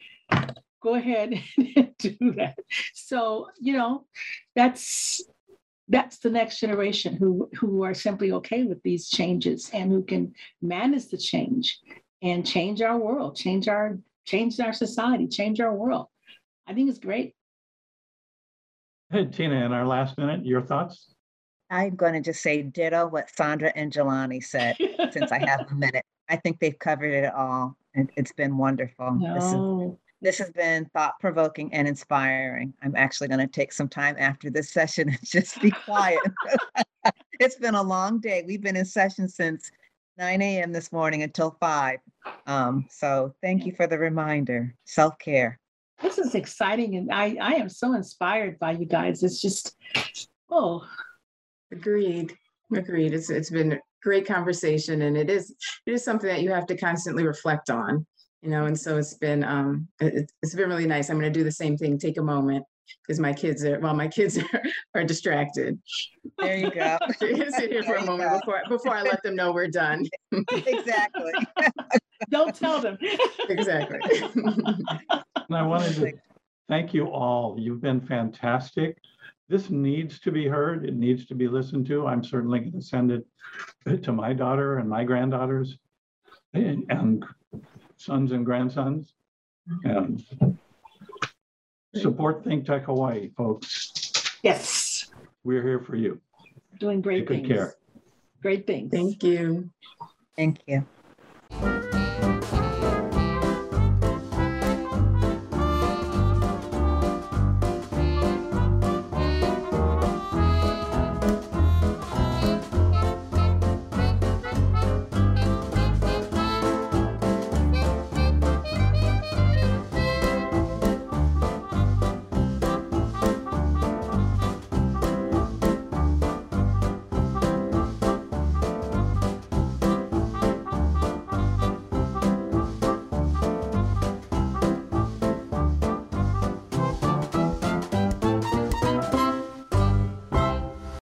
Go 0.82 0.96
ahead 0.96 1.34
and 1.58 1.92
do 1.98 2.34
that. 2.38 2.58
So, 2.94 3.50
you 3.60 3.74
know, 3.74 4.06
that's 4.56 5.22
that's 5.92 6.20
the 6.20 6.30
next 6.30 6.60
generation 6.60 7.16
who 7.16 7.50
who 7.60 7.84
are 7.84 7.94
simply 7.94 8.32
okay 8.32 8.64
with 8.64 8.82
these 8.84 9.10
changes 9.10 9.70
and 9.74 9.92
who 9.92 10.04
can 10.04 10.34
manage 10.62 11.08
the 11.08 11.18
change 11.18 11.80
and 12.22 12.46
change 12.46 12.82
our 12.82 12.98
world, 12.98 13.36
change 13.36 13.68
our 13.68 13.98
change 14.30 14.60
our 14.60 14.74
society, 14.74 15.28
change 15.28 15.60
our 15.60 15.74
world. 15.74 16.08
I 16.68 16.74
think 16.74 16.90
it's 16.90 17.00
great. 17.00 17.34
Hey, 19.12 19.26
Tina, 19.26 19.66
in 19.66 19.72
our 19.72 19.88
last 19.88 20.18
minute, 20.20 20.46
your 20.46 20.62
thoughts? 20.62 21.16
I'm 21.72 21.96
going 21.96 22.14
to 22.14 22.22
just 22.22 22.42
say 22.44 22.62
ditto 22.62 23.08
what 23.08 23.30
Sandra 23.36 23.72
and 23.76 23.92
Jelani 23.92 24.44
said 24.44 24.76
since 25.12 25.32
I 25.32 25.40
have 25.40 25.66
a 25.72 25.76
minute. 25.76 26.06
I 26.30 26.36
think 26.36 26.60
they've 26.60 26.78
covered 26.78 27.12
it 27.14 27.34
all. 27.34 27.76
and 27.96 28.12
It's 28.18 28.34
been 28.34 28.58
wonderful. 28.58 29.20
This 29.34 29.46
is 29.46 29.54
No. 29.54 30.00
This 30.22 30.38
has 30.40 30.52
been 30.52 30.86
thought 30.94 31.18
provoking 31.22 31.74
and 31.74 31.88
inspiring. 31.88 32.74
I'm 32.84 32.94
actually 32.98 33.30
going 33.30 33.40
to 33.40 33.48
take 33.48 33.72
some 33.72 33.88
time 33.88 34.18
after 34.20 34.50
this 34.50 34.70
session 34.70 35.08
and 35.08 35.20
just 35.24 35.62
be 35.62 35.72
quiet. 35.72 36.20
it's 37.40 37.56
been 37.56 37.76
a 37.76 37.82
long 37.82 38.20
day. 38.20 38.44
We've 38.46 38.62
been 38.62 38.76
in 38.76 38.84
session 38.84 39.30
since 39.30 39.72
9 40.20 40.42
a.m. 40.42 40.74
this 40.74 40.92
morning 40.92 41.24
until 41.24 41.56
5. 41.62 41.98
Um, 42.46 42.86
so 42.90 43.34
thank 43.42 43.66
you 43.66 43.72
for 43.72 43.88
the 43.88 43.98
reminder. 43.98 44.76
Self 44.84 45.18
care. 45.18 45.58
This 46.02 46.18
is 46.18 46.36
exciting 46.36 46.96
and 46.98 47.12
I 47.12 47.38
I 47.42 47.54
am 47.54 47.70
so 47.70 47.94
inspired 47.94 48.60
by 48.60 48.72
you 48.72 48.86
guys. 48.86 49.24
It's 49.24 49.42
just 49.42 49.76
oh, 50.50 50.86
Agreed. 51.72 52.36
Agreed. 52.76 53.14
It's 53.14 53.30
it's 53.30 53.50
been 53.50 53.74
a 53.74 53.80
great 54.04 54.26
conversation 54.28 55.04
and 55.04 55.16
it 55.18 55.30
is 55.30 55.56
it 55.86 55.94
is 55.94 56.04
something 56.04 56.28
that 56.30 56.42
you 56.42 56.52
have 56.52 56.66
to 56.68 56.78
constantly 56.78 57.26
reflect 57.26 57.70
on, 57.70 58.06
you 58.42 58.50
know, 58.50 58.66
and 58.66 58.78
so 58.78 58.98
it's 58.98 59.14
been 59.16 59.44
um 59.44 59.88
it- 60.02 60.14
it, 60.16 60.32
it's 60.42 60.56
been 60.56 60.70
really 60.70 60.88
nice. 60.88 61.10
I'm 61.10 61.18
gonna 61.18 61.30
do 61.30 61.44
the 61.46 61.52
same 61.52 61.78
thing, 61.78 61.98
take 61.98 62.18
a 62.18 62.24
moment 62.24 62.66
because 63.02 63.20
my 63.20 63.34
kids 63.34 63.64
are 63.64 63.80
well, 63.80 63.94
my 63.94 64.08
kids 64.08 64.38
are, 64.54 64.62
are 64.96 65.04
distracted. 65.04 65.80
There 66.38 66.58
you 66.58 66.72
go. 66.72 66.98
Sit 67.20 67.72
here 67.72 67.84
for 67.84 67.96
a 67.96 68.06
moment 68.06 68.30
go. 68.30 68.40
before 68.40 68.62
before 68.68 68.96
I 68.96 69.02
let 69.02 69.22
them 69.24 69.36
know 69.36 69.52
we're 69.52 69.68
done. 69.68 70.06
exactly. 70.32 71.32
don't 72.30 72.56
tell 72.56 72.82
them. 72.82 72.98
Exactly. 73.50 74.00
And 74.16 75.58
I 75.58 75.62
wanted 75.64 75.96
to 75.96 76.14
thank 76.68 76.94
you 76.94 77.08
all. 77.08 77.56
You've 77.58 77.82
been 77.82 78.02
fantastic. 78.02 78.98
This 79.48 79.72
needs 79.72 80.20
to 80.20 80.32
be 80.32 80.48
heard. 80.48 80.86
It 80.86 80.96
needs 80.96 81.26
to 81.26 81.36
be 81.36 81.48
listened 81.48 81.88
to. 81.88 82.06
I'm 82.06 82.24
certainly 82.24 82.60
going 82.60 82.74
to 82.74 82.82
send 82.82 83.12
it 83.12 84.04
to 84.04 84.12
my 84.12 84.32
daughter 84.34 84.78
and 84.78 84.88
my 84.88 85.04
granddaughters 85.04 85.78
and, 86.54 86.86
and 86.90 87.26
sons 87.98 88.32
and 88.32 88.46
grandsons. 88.46 89.14
And 89.84 90.24
support 91.96 92.44
Think 92.44 92.66
Tech 92.66 92.84
Hawaii, 92.86 93.30
folks. 93.36 93.92
yes. 94.44 95.08
We're 95.44 95.64
here 95.64 95.80
for 95.80 95.96
you. 95.96 96.20
Doing 96.80 97.02
great 97.02 97.20
Take 97.20 97.28
good 97.28 97.36
things. 97.38 97.48
care. 97.48 97.76
Great 98.42 98.68
things. 98.68 98.92
Thank 98.92 99.24
you. 99.24 99.70
Thank 100.36 100.60
you. 100.68 100.86